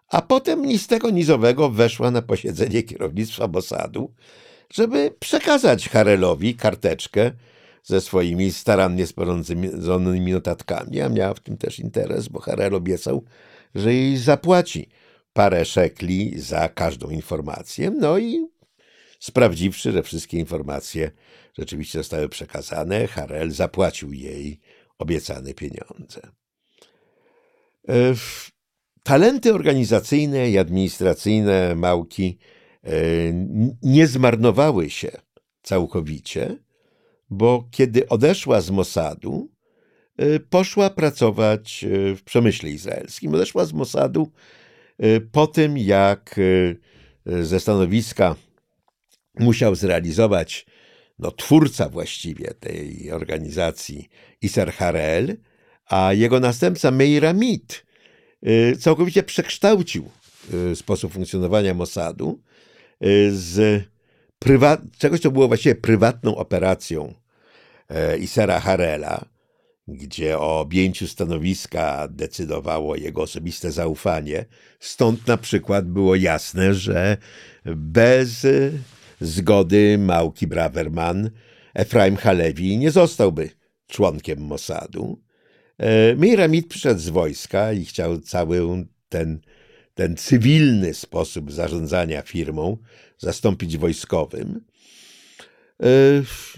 a 0.08 0.22
potem 0.22 0.66
ni 0.66 0.78
z 0.78 0.86
tego 0.86 1.10
nizowego 1.10 1.70
weszła 1.70 2.10
na 2.10 2.22
posiedzenie 2.22 2.82
kierownictwa 2.82 3.48
Mossadu, 3.48 4.14
żeby 4.70 5.14
przekazać 5.20 5.88
Harelowi 5.88 6.54
karteczkę 6.54 7.30
ze 7.86 8.00
swoimi 8.00 8.52
starannie 8.52 9.06
sporządzonymi 9.06 10.32
notatkami, 10.32 11.00
a 11.00 11.08
miała 11.08 11.34
w 11.34 11.40
tym 11.40 11.56
też 11.56 11.78
interes, 11.78 12.28
bo 12.28 12.40
Harel 12.40 12.74
obiecał, 12.74 13.24
że 13.74 13.94
jej 13.94 14.16
zapłaci 14.16 14.88
parę 15.32 15.64
szekli 15.64 16.40
za 16.40 16.68
każdą 16.68 17.10
informację. 17.10 17.90
No 17.90 18.18
i 18.18 18.46
sprawdziwszy, 19.20 19.92
że 19.92 20.02
wszystkie 20.02 20.38
informacje 20.38 21.10
rzeczywiście 21.58 21.98
zostały 21.98 22.28
przekazane, 22.28 23.06
Harel 23.06 23.50
zapłacił 23.50 24.12
jej 24.12 24.60
obiecane 24.98 25.54
pieniądze. 25.54 26.20
E, 27.88 28.14
talenty 29.02 29.54
organizacyjne 29.54 30.50
i 30.50 30.58
administracyjne 30.58 31.74
Małki 31.74 32.38
nie 33.82 34.06
zmarnowały 34.06 34.90
się 34.90 35.10
całkowicie, 35.62 36.56
bo 37.30 37.68
kiedy 37.70 38.08
odeszła 38.08 38.60
z 38.60 38.70
Mossadu, 38.70 39.50
e, 40.16 40.40
poszła 40.40 40.90
pracować 40.90 41.84
e, 41.84 42.14
w 42.14 42.22
przemyśle 42.22 42.70
izraelskim. 42.70 43.34
Odeszła 43.34 43.64
z 43.64 43.72
Mossadu 43.72 44.32
po 45.32 45.46
tym, 45.46 45.78
jak 45.78 46.40
ze 47.26 47.60
stanowiska 47.60 48.36
musiał 49.38 49.74
zrealizować 49.74 50.66
no, 51.18 51.30
twórca 51.30 51.88
właściwie 51.88 52.54
tej 52.54 53.12
organizacji 53.12 54.08
Isar 54.42 54.72
Harel, 54.72 55.36
a 55.86 56.12
jego 56.12 56.40
następca 56.40 56.90
Meir 56.90 57.26
Amit 57.26 57.86
całkowicie 58.78 59.22
przekształcił 59.22 60.10
sposób 60.74 61.12
funkcjonowania 61.12 61.74
Mossadu 61.74 62.40
z 63.30 63.84
prywat, 64.38 64.80
czegoś, 64.98 65.20
co 65.20 65.30
było 65.30 65.48
właściwie 65.48 65.74
prywatną 65.74 66.36
operacją 66.36 67.14
e, 67.88 68.18
Isera 68.18 68.60
Harela, 68.60 69.24
gdzie 69.88 70.38
o 70.38 70.60
objęciu 70.60 71.08
stanowiska 71.08 72.08
decydowało 72.10 72.96
jego 72.96 73.22
osobiste 73.22 73.72
zaufanie. 73.72 74.44
Stąd 74.80 75.26
na 75.26 75.36
przykład 75.36 75.88
było 75.88 76.14
jasne, 76.14 76.74
że 76.74 77.16
bez 77.76 78.46
zgody 79.20 79.98
Małki 79.98 80.46
Braverman 80.46 81.30
Efraim 81.74 82.16
Halewi 82.16 82.78
nie 82.78 82.90
zostałby 82.90 83.50
członkiem 83.86 84.40
Mossadu. 84.40 85.22
E, 85.78 86.16
Miramid 86.16 86.68
przyszedł 86.68 87.00
z 87.00 87.08
wojska 87.08 87.72
i 87.72 87.84
chciał 87.84 88.18
cały 88.18 88.86
ten 89.08 89.40
ten 89.96 90.16
cywilny 90.16 90.94
sposób 90.94 91.52
zarządzania 91.52 92.22
firmą 92.22 92.76
zastąpić 93.18 93.76
wojskowym. 93.76 94.60
E, 95.82 95.86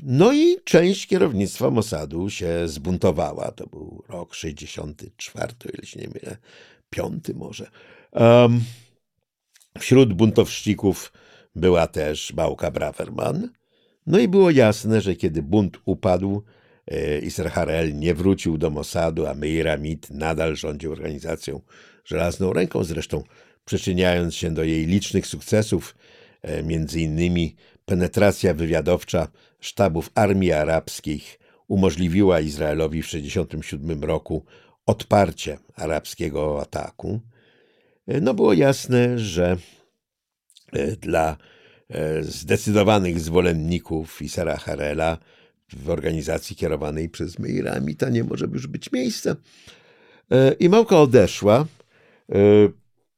no 0.03 0.33
i 0.33 0.57
część 0.65 1.07
kierownictwa 1.07 1.71
Mossadu 1.71 2.31
się 2.31 2.69
zbuntowała. 2.69 3.51
To 3.51 3.67
był 3.67 4.05
rok 4.09 4.35
64, 4.35 5.53
o 5.65 5.69
ile 5.77 5.87
się 5.87 6.01
nie 6.01 6.09
mylę, 6.09 6.37
piąty 6.91 7.35
może. 7.35 7.71
Wśród 9.79 10.13
buntowszczyków 10.13 11.13
była 11.55 11.87
też 11.87 12.33
Bałka 12.33 12.71
Braverman. 12.71 13.49
No 14.07 14.19
i 14.19 14.29
było 14.29 14.51
jasne, 14.51 15.01
że 15.01 15.17
kiedy 15.17 15.43
bunt 15.43 15.79
upadł, 15.85 16.45
e, 16.87 17.19
Isra 17.19 17.51
Harel 17.51 17.99
nie 17.99 18.15
wrócił 18.15 18.59
do 18.59 18.71
Mossadu, 18.71 19.27
a 19.27 19.35
Meir 19.35 19.69
Amit 19.69 20.11
nadal 20.11 20.57
rządził 20.57 20.93
organizacją 20.93 21.61
żelazną 22.09 22.53
ręką, 22.53 22.85
zresztą 22.85 23.25
przyczyniając 23.65 24.35
się 24.35 24.51
do 24.51 24.65
jej 24.65 24.87
licznych 24.87 25.27
sukcesów, 25.27 25.95
e, 26.43 26.63
między 26.63 27.01
innymi 27.01 27.57
penetracja 27.85 28.55
wywiadowcza 28.55 29.29
sztabów 29.61 30.11
armii 30.15 30.53
arabskich 30.53 31.39
umożliwiła 31.69 32.41
Izraelowi 32.41 33.03
w 33.03 33.07
1967 33.07 34.05
roku 34.05 34.45
odparcie 34.87 35.59
arabskiego 35.75 36.61
ataku. 36.63 37.21
E, 38.07 38.21
no 38.21 38.35
było 38.35 38.53
jasne, 38.53 39.19
że 39.19 39.57
e, 40.73 40.87
dla 40.87 41.37
zdecydowanych 42.21 43.21
zwolenników 43.21 44.23
Isara 44.23 44.57
Harela 44.57 45.19
w 45.73 45.91
organizacji 45.91 46.57
kierowanej 46.57 47.09
przez 47.09 47.39
Meira 47.39 47.73
Amita 47.73 48.11
nie 48.11 48.25
może 48.25 48.47
już 48.47 48.67
być 48.67 48.93
miejsca. 48.93 49.37
I 50.61 50.69
Małka 50.69 51.01
odeszła. 51.01 51.67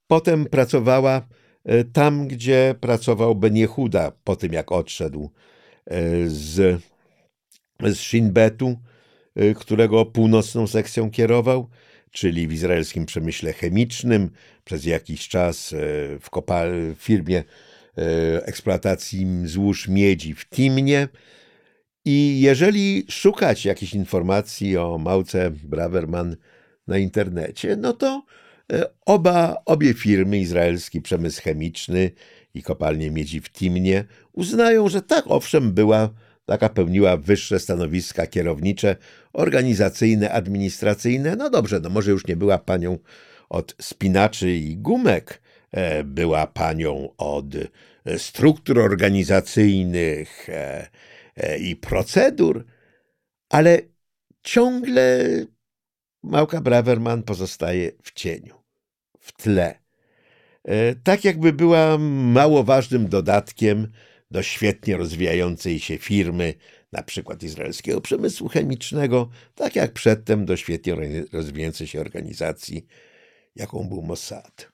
Potem 0.06 0.46
pracowała 0.46 1.28
tam, 1.92 2.28
gdzie 2.28 2.74
pracował 2.80 3.34
Ben 3.34 3.56
Jehuda 3.56 4.12
po 4.24 4.36
tym, 4.36 4.52
jak 4.52 4.72
odszedł 4.72 5.30
z, 6.26 6.80
z 7.82 7.98
Shinbetu, 7.98 8.76
którego 9.56 10.06
północną 10.06 10.66
sekcją 10.66 11.10
kierował 11.10 11.68
czyli 12.10 12.48
w 12.48 12.52
izraelskim 12.52 13.06
przemyśle 13.06 13.52
chemicznym, 13.52 14.30
przez 14.64 14.84
jakiś 14.84 15.28
czas 15.28 15.72
e, 15.72 15.76
w, 16.20 16.30
kopal, 16.30 16.94
w 16.94 17.02
firmie 17.02 17.38
e, 17.38 18.46
eksploatacji 18.46 19.26
złóż 19.44 19.88
miedzi 19.88 20.34
w 20.34 20.48
Timnie. 20.48 21.08
I 22.04 22.40
jeżeli 22.40 23.06
szukać 23.08 23.64
jakichś 23.64 23.94
informacji 23.94 24.76
o 24.76 24.98
Małce 24.98 25.50
Braverman 25.50 26.36
na 26.86 26.98
internecie, 26.98 27.76
no 27.76 27.92
to 27.92 28.06
e, 28.16 28.22
oba, 29.06 29.62
obie 29.64 29.94
firmy, 29.94 30.38
izraelski 30.38 31.00
przemysł 31.00 31.42
chemiczny 31.42 32.10
i 32.54 32.62
kopalnie 32.62 33.10
miedzi 33.10 33.40
w 33.40 33.50
Timnie, 33.50 34.04
uznają, 34.32 34.88
że 34.88 35.02
tak, 35.02 35.24
owszem, 35.28 35.72
była 35.72 36.10
taka 36.44 36.68
pełniła 36.68 37.16
wyższe 37.16 37.58
stanowiska 37.58 38.26
kierownicze, 38.26 38.96
organizacyjne, 39.32 40.32
administracyjne. 40.32 41.36
No 41.36 41.50
dobrze, 41.50 41.80
no 41.80 41.90
może 41.90 42.10
już 42.10 42.26
nie 42.26 42.36
była 42.36 42.58
panią 42.58 42.98
od 43.48 43.74
spinaczy 43.80 44.50
i 44.50 44.76
gumek, 44.76 45.42
e, 45.70 46.04
była 46.04 46.46
panią 46.46 47.08
od 47.18 47.46
e, 48.04 48.18
struktur 48.18 48.78
organizacyjnych 48.78 50.48
e, 50.48 50.88
i 51.58 51.76
procedur, 51.76 52.64
ale 53.48 53.78
ciągle 54.42 55.28
Małka 56.22 56.60
Braverman 56.60 57.22
pozostaje 57.22 57.92
w 58.02 58.12
cieniu, 58.12 58.59
w 59.30 59.42
tle. 59.42 59.80
Tak 61.04 61.24
jakby 61.24 61.52
była 61.52 61.98
mało 61.98 62.64
ważnym 62.64 63.08
dodatkiem 63.08 63.92
do 64.30 64.42
świetnie 64.42 64.96
rozwijającej 64.96 65.80
się 65.80 65.98
firmy, 65.98 66.54
na 66.92 67.02
przykład 67.02 67.42
izraelskiego 67.42 68.00
przemysłu 68.00 68.48
chemicznego, 68.48 69.30
tak 69.54 69.76
jak 69.76 69.92
przedtem 69.92 70.46
do 70.46 70.56
świetnie 70.56 70.96
rozwijającej 71.32 71.86
się 71.86 72.00
organizacji, 72.00 72.86
jaką 73.56 73.88
był 73.88 74.02
Mossad. 74.02 74.72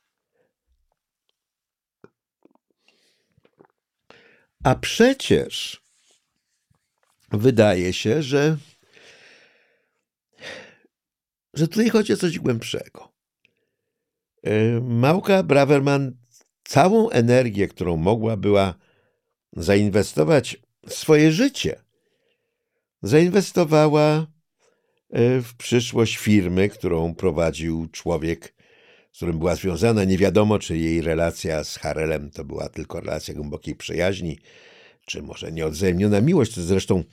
A 4.65 4.75
przecież 4.75 5.83
wydaje 7.31 7.93
się, 7.93 8.23
że, 8.23 8.57
że 11.55 11.69
tutaj 11.69 11.91
chodzi 11.91 12.13
o 12.13 12.17
coś 12.17 12.39
głębszego. 12.39 13.16
E, 14.47 14.81
Małka 14.81 15.43
Braverman 15.43 16.17
całą 16.65 17.11
energię, 17.11 17.69
którą 17.69 17.97
mogła 17.97 18.37
była 18.37 18.75
zainwestować 19.53 20.57
swoje 20.89 21.33
życie. 21.33 21.81
Zainwestowała 23.03 24.27
e, 25.11 25.41
w 25.41 25.55
przyszłość 25.59 26.17
firmy, 26.17 26.69
którą 26.69 27.15
prowadził 27.15 27.87
człowiek, 27.93 28.55
z 29.13 29.17
którym 29.17 29.39
była 29.39 29.55
związana. 29.55 30.05
Nie 30.05 30.19
wiadomo, 30.19 30.59
czy 30.59 30.79
jej 30.79 31.03
relacja 31.03 31.65
z 31.65 31.77
Harelem 31.77 32.31
to 32.31 32.45
była 32.45 32.69
tylko 32.69 33.01
relacja 33.01 33.35
głębokiej 33.35 33.75
przyjaźni, 33.75 34.39
czy 35.07 35.23
może 35.23 35.53
nieodzajemniona 35.53 36.21
miłość. 36.21 36.55
To 36.55 36.63
zresztą 36.63 37.05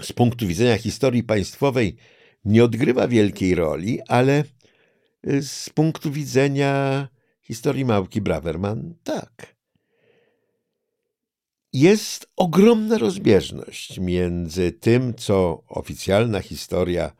z 0.00 0.12
punktu 0.12 0.46
widzenia 0.46 0.78
historii 0.78 1.22
państwowej 1.22 1.96
nie 2.44 2.64
odgrywa 2.64 3.08
wielkiej 3.08 3.54
roli, 3.54 4.00
ale 4.08 4.44
z 5.40 5.70
punktu 5.70 6.10
widzenia 6.10 7.08
historii 7.42 7.84
Małki 7.84 8.20
Braverman 8.20 8.94
tak. 9.04 9.56
Jest 11.72 12.26
ogromna 12.36 12.98
rozbieżność 12.98 13.98
między 13.98 14.72
tym, 14.72 15.14
co 15.14 15.62
oficjalna 15.68 16.40
historia 16.40 17.12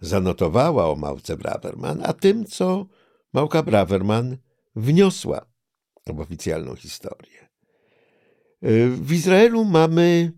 zanotowała 0.00 0.90
o 0.90 0.96
Małce 0.96 1.36
Braverman, 1.36 2.00
a 2.04 2.12
tym, 2.12 2.44
co 2.44 2.86
Małka 3.32 3.62
Braverman 3.62 4.36
wniosła 4.76 5.46
w 6.06 6.20
oficjalną 6.20 6.76
historię. 6.76 7.48
W 8.90 9.12
Izraelu 9.12 9.64
mamy 9.64 10.32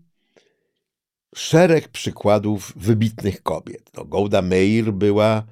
szereg 1.35 1.87
przykładów 1.87 2.73
wybitnych 2.75 3.43
kobiet. 3.43 3.89
No, 3.97 4.05
Golda 4.05 4.41
Meir 4.41 4.93
była, 4.93 5.43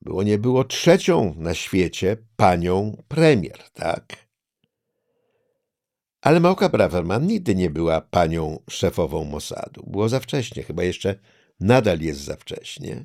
było 0.00 0.22
nie 0.22 0.38
było, 0.38 0.64
trzecią 0.64 1.34
na 1.38 1.54
świecie 1.54 2.16
panią 2.36 3.02
premier, 3.08 3.58
tak? 3.72 4.26
Ale 6.20 6.40
Małka 6.40 6.68
Braverman 6.68 7.26
nigdy 7.26 7.54
nie 7.54 7.70
była 7.70 8.00
panią 8.00 8.58
szefową 8.70 9.24
Mossadu. 9.24 9.82
Było 9.86 10.08
za 10.08 10.20
wcześnie, 10.20 10.62
chyba 10.62 10.82
jeszcze 10.82 11.18
nadal 11.60 12.00
jest 12.00 12.20
za 12.20 12.36
wcześnie. 12.36 13.04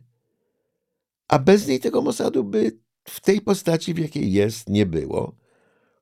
A 1.27 1.39
bez 1.39 1.67
niej 1.67 1.79
tego 1.79 2.01
Mossadu 2.01 2.43
by 2.43 2.77
w 3.03 3.19
tej 3.19 3.41
postaci, 3.41 3.93
w 3.93 3.97
jakiej 3.99 4.31
jest, 4.31 4.69
nie 4.69 4.85
było. 4.85 5.35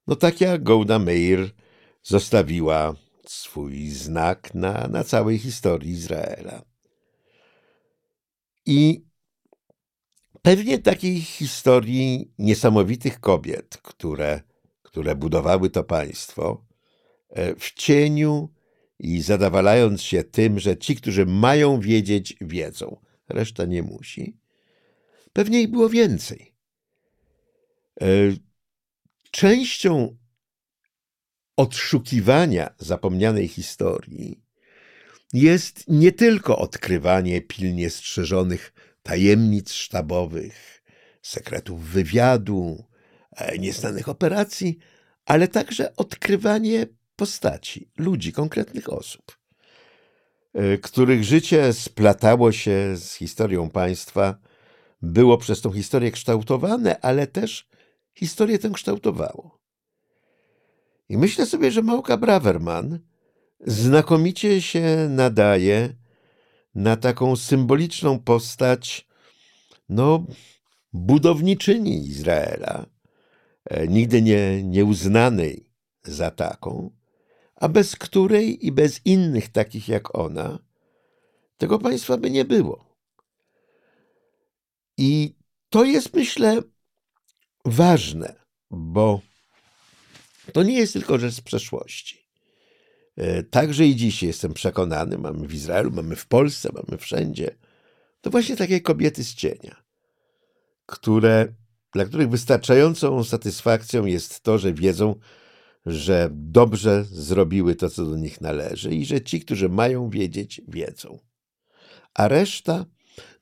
No 0.08 0.16
tak 0.16 0.42
jak 0.42 0.64
Golda 0.64 1.00
Meir 1.00 1.50
zostawiła 2.04 2.96
swój 3.26 3.90
znak 3.90 4.54
na, 4.54 4.88
na 4.88 5.04
całej 5.04 5.38
historii 5.38 5.92
Izraela. 5.92 6.62
I 8.66 9.09
pewnie 10.42 10.80
takiej 10.80 11.22
historii 11.22 12.32
niesamowitych 12.40 13.20
kobiet, 13.20 13.78
które, 13.78 14.42
które 14.84 15.16
budowały 15.16 15.70
to 15.70 15.84
państwo, 15.84 16.70
E, 17.30 17.56
w 17.56 17.74
cieniu 17.74 18.50
i 19.00 19.22
zadawalając 19.22 20.02
się 20.02 20.24
tym, 20.24 20.60
że 20.60 20.78
ci, 20.78 20.96
którzy 20.96 21.26
mają 21.26 21.80
wiedzieć, 21.80 22.36
wiedzą, 22.42 23.02
reszta 23.30 23.66
nie 23.66 23.84
musi. 23.84 24.38
Pewnie 25.34 25.62
ich 25.62 25.72
było 25.72 25.90
więcej. 25.90 26.54
E, 28.02 28.06
częścią 29.32 30.18
odszukiwania 31.56 32.76
zapomnianej 32.78 33.48
historii 33.48 34.44
jest 35.34 35.84
nie 35.88 36.12
tylko 36.12 36.58
odkrywanie 36.58 37.42
pilnie 37.42 37.90
strzeżonych 37.90 38.74
tajemnic 39.04 39.72
sztabowych, 39.72 40.84
sekretów 41.22 41.84
wywiadu, 41.84 42.86
e, 43.36 43.58
nieznanych 43.58 44.10
operacji, 44.10 44.78
ale 45.26 45.48
także 45.48 45.96
odkrywanie 45.96 46.86
postaci, 47.16 47.92
ludzi, 47.98 48.34
konkretnych 48.34 48.94
osób, 48.94 49.38
e, 50.54 50.78
których 50.78 51.24
życie 51.24 51.74
splatało 51.74 52.52
się 52.52 52.98
z 52.98 53.14
historią 53.14 53.70
państwa, 53.70 54.38
było 55.02 55.38
przez 55.38 55.62
tą 55.62 55.72
historię 55.72 56.12
kształtowane, 56.12 57.00
ale 57.00 57.28
też 57.28 57.68
historię 58.14 58.60
tę 58.60 58.70
kształtowało. 58.70 59.60
I 61.10 61.18
myślę 61.18 61.46
sobie, 61.46 61.72
że 61.72 61.82
Małka 61.82 62.18
Braverman 62.18 63.00
znakomicie 63.60 64.62
się 64.62 65.08
nadaje 65.10 65.96
na 66.76 66.98
taką 66.98 67.36
symboliczną 67.36 68.20
postać, 68.20 69.08
no, 69.90 70.26
budowniczyni 70.94 72.08
Izraela, 72.08 72.86
e, 73.66 73.88
nigdy 73.88 74.22
nie, 74.22 74.64
nieuznanej 74.64 75.70
za 76.04 76.32
taką, 76.32 76.92
a 77.56 77.70
bez 77.70 77.96
której 77.96 78.66
i 78.66 78.72
bez 78.72 79.02
innych 79.06 79.50
takich 79.50 79.88
jak 79.88 80.16
ona, 80.16 80.60
tego 81.58 81.80
państwa 81.80 82.18
by 82.18 82.32
nie 82.32 82.46
było. 82.46 82.86
I 84.98 85.36
to 85.70 85.84
jest, 85.84 86.14
myślę, 86.14 86.62
ważne, 87.66 88.36
bo 88.72 89.22
to 90.54 90.64
nie 90.64 90.78
jest 90.78 90.94
tylko 90.94 91.18
rzecz 91.18 91.34
z 91.34 91.42
przeszłości. 91.42 92.19
E, 93.20 93.44
także 93.44 93.86
i 93.86 93.96
dziś 93.96 94.24
jestem 94.24 94.54
przekonany, 94.54 95.18
mamy 95.18 95.48
w 95.48 95.54
Izraelu, 95.54 95.92
mamy 95.92 96.16
w 96.16 96.28
Polsce, 96.28 96.70
mamy 96.74 96.98
wszędzie, 96.98 97.56
to 98.22 98.30
właśnie 98.30 98.56
takie 98.56 98.82
kobiety 98.82 99.24
z 99.24 99.36
cienia, 99.36 99.84
które, 100.86 101.48
dla 101.94 102.06
których 102.06 102.30
wystarczającą 102.30 103.24
satysfakcją 103.24 104.06
jest 104.06 104.42
to, 104.42 104.58
że 104.58 104.74
wiedzą, 104.74 105.16
że 105.86 106.30
dobrze 106.32 107.06
zrobiły 107.12 107.76
to, 107.76 107.90
co 107.90 108.06
do 108.06 108.18
nich 108.18 108.42
należy 108.42 108.96
i 108.96 109.06
że 109.06 109.22
ci, 109.22 109.40
którzy 109.40 109.70
mają 109.70 110.10
wiedzieć, 110.10 110.62
wiedzą. 110.68 111.20
A 112.14 112.28
reszta, 112.28 112.86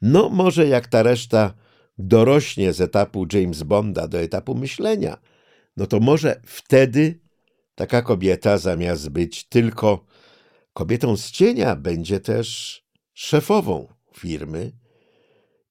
no 0.01 0.29
może 0.29 0.67
jak 0.67 0.87
ta 0.87 1.03
reszta 1.03 1.53
dorośnie 1.97 2.73
z 2.73 2.81
etapu 2.81 3.27
James 3.33 3.63
Bonda 3.63 4.07
do 4.07 4.19
etapu 4.19 4.55
myślenia, 4.55 5.17
no 5.77 5.87
to 5.87 5.99
może 5.99 6.41
wtedy 6.45 7.26
taka 7.77 8.01
kobieta 8.01 8.57
zamiast 8.57 9.09
być 9.09 9.43
tylko 9.43 10.05
kobietą 10.73 11.17
z 11.17 11.31
cienia, 11.31 11.75
będzie 11.75 12.19
też 12.19 12.81
szefową 13.13 13.87
firmy 14.13 14.71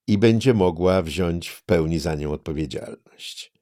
i 0.06 0.18
będzie 0.18 0.54
mogła 0.54 1.02
wziąć 1.02 1.48
w 1.48 1.64
pełni 1.64 1.98
za 1.98 2.14
nią 2.14 2.32
odpowiedzialność. 2.32 3.52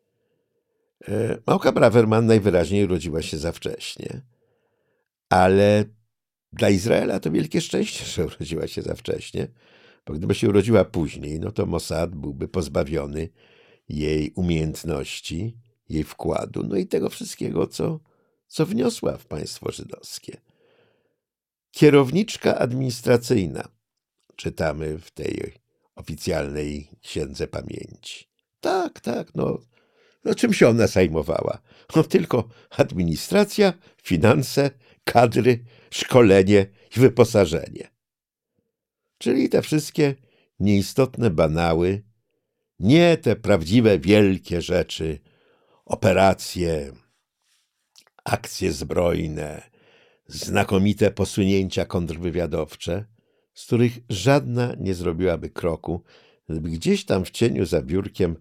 E, 1.09 1.39
Małka 1.47 1.73
Braverman 1.73 2.27
najwyraźniej 2.27 2.85
urodziła 2.85 3.23
się 3.23 3.39
za 3.39 3.53
wcześnie, 3.53 4.21
ale 5.29 5.85
dla 6.53 6.71
Izraela 6.71 7.21
to 7.21 7.31
wielkie 7.31 7.61
szczęście, 7.61 8.05
że 8.15 8.27
urodziła 8.27 8.67
się 8.67 8.83
za 8.83 8.95
wcześnie, 8.95 9.49
bo 10.07 10.15
gdyby 10.15 10.35
się 10.35 10.49
urodziła 10.49 10.85
później, 10.85 11.41
no 11.41 11.53
to 11.53 11.67
Mossad 11.67 12.15
byłby 12.15 12.49
pozbawiony 12.49 13.29
jej 13.89 14.33
umiejętności, 14.35 15.57
jej 15.89 16.05
wkładu, 16.05 16.63
no 16.69 16.77
i 16.77 16.87
tego 16.87 17.11
wszystkiego, 17.11 17.67
co, 17.67 18.01
co 18.47 18.67
wniosła 18.67 19.17
w 19.17 19.27
państwo 19.27 19.73
żydowskie. 19.73 20.41
Kierowniczka 21.71 22.59
administracyjna, 22.59 23.69
czytamy 24.37 24.99
w 24.99 25.11
tej 25.11 25.53
oficjalnej 25.95 26.89
księdze 27.03 27.47
pamięci. 27.47 28.29
Tak, 28.61 29.01
tak, 29.01 29.35
no, 29.35 29.59
no 30.25 30.35
czym 30.35 30.53
się 30.53 30.69
ona 30.69 30.87
zajmowała? 30.87 31.59
No 31.97 32.03
tylko 32.03 32.49
administracja, 32.71 33.73
finanse, 34.03 34.71
kadry, 35.05 35.65
szkolenie 35.91 36.67
i 36.97 37.01
wyposażenie. 37.01 37.89
Czyli 39.19 39.49
te 39.49 39.63
wszystkie 39.63 40.15
nieistotne 40.61 41.31
banały, 41.31 42.03
nie 42.79 43.17
te 43.17 43.37
prawdziwe 43.37 43.99
wielkie 43.99 44.63
rzeczy, 44.63 45.19
operacje, 45.85 46.93
akcje 48.25 48.73
zbrojne, 48.73 49.63
znakomite 50.27 51.11
posunięcia 51.11 51.85
kontrwywiadowcze, 51.85 53.05
z 53.55 53.67
których 53.67 53.99
żadna 54.09 54.75
nie 54.79 54.95
zrobiłaby 54.95 55.51
kroku, 55.51 56.03
gdyby 56.49 56.71
gdzieś 56.71 57.05
tam 57.05 57.25
w 57.25 57.31
cieniu 57.31 57.67
za 57.67 57.83
biurkiem 57.83 58.37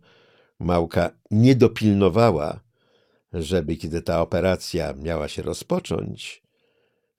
Małka 0.59 1.11
nie 1.31 1.55
dopilnowała, 1.55 2.59
żeby 3.33 3.75
kiedy 3.75 4.01
ta 4.01 4.21
operacja 4.21 4.93
miała 4.93 5.27
się 5.27 5.41
rozpocząć, 5.41 6.43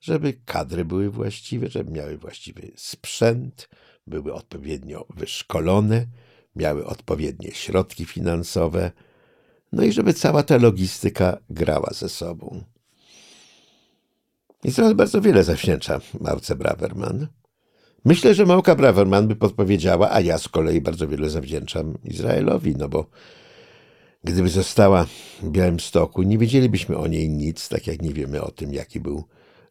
żeby 0.01 0.33
kadry 0.45 0.85
były 0.85 1.11
właściwe, 1.11 1.69
żeby 1.69 1.93
miały 1.93 2.19
właściwy 2.19 2.73
sprzęt, 2.77 3.69
były 4.07 4.35
odpowiednio 4.35 5.07
wyszkolone, 5.17 6.07
miały 6.57 6.87
odpowiednie 6.87 7.53
środki 7.53 8.05
finansowe, 8.05 8.91
no 9.75 9.83
i 9.83 9.93
żeby 9.93 10.15
cała 10.15 10.43
ta 10.43 10.57
logistyka 10.57 11.39
grała 11.51 11.91
ze 11.93 12.09
sobą. 12.09 12.65
Izrael 14.65 14.95
bardzo 14.95 15.21
wiele 15.21 15.45
zawdzięcza 15.45 16.01
Małce 16.21 16.57
Braverman. 16.57 17.27
Myślę, 18.05 18.35
że 18.35 18.47
Małka 18.47 18.75
Braverman 18.75 19.29
by 19.29 19.37
podpowiedziała, 19.37 20.11
a 20.13 20.21
ja 20.21 20.39
z 20.39 20.49
kolei 20.49 20.81
bardzo 20.81 21.09
wiele 21.09 21.31
zawdzięczam 21.31 21.99
Izraelowi, 22.05 22.77
no 22.77 22.89
bo 22.89 23.07
gdyby 24.25 24.49
została 24.49 25.05
w 25.43 25.51
Białymstoku, 25.51 26.23
nie 26.23 26.39
wiedzielibyśmy 26.39 26.97
o 26.97 27.07
niej 27.07 27.29
nic, 27.29 27.69
tak 27.69 27.87
jak 27.87 28.03
nie 28.03 28.13
wiemy 28.13 28.43
o 28.43 28.51
tym, 28.51 28.75
jaki 28.75 29.01
był 29.01 29.25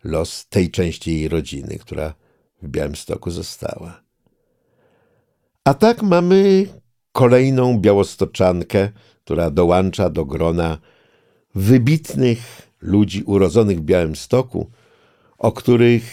los 0.04 0.48
tej 0.50 0.72
części 0.72 1.12
jej 1.12 1.28
rodziny, 1.28 1.78
która 1.80 2.14
w 2.62 2.68
Białymstoku 2.68 3.32
została. 3.32 4.04
A 5.64 5.74
tak 5.74 6.04
mamy 6.04 6.68
kolejną 7.14 7.80
białostoczankę, 7.80 8.90
która 9.26 9.52
dołącza 9.52 10.10
do 10.10 10.26
grona 10.26 10.78
wybitnych 11.56 12.62
ludzi 12.82 13.24
urodzonych 13.24 13.80
w 13.80 13.82
Białymstoku, 13.82 14.72
o 15.38 15.52
których 15.52 16.04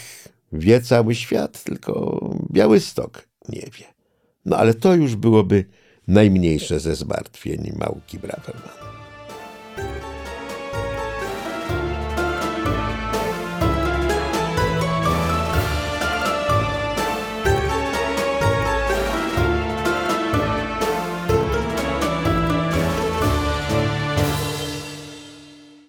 wie 0.53 0.81
cały 0.81 1.15
świat, 1.15 1.65
tylko 1.65 2.21
Białystok 2.53 3.29
nie 3.49 3.61
wie. 3.61 3.85
No 4.45 4.57
ale 4.57 4.75
to 4.75 4.95
już 4.95 5.17
byłoby 5.17 5.65
najmniejsze 6.09 6.81
ze 6.81 6.95
zmartwień 6.95 7.73
Małki 7.79 8.19
Braverman. 8.19 8.90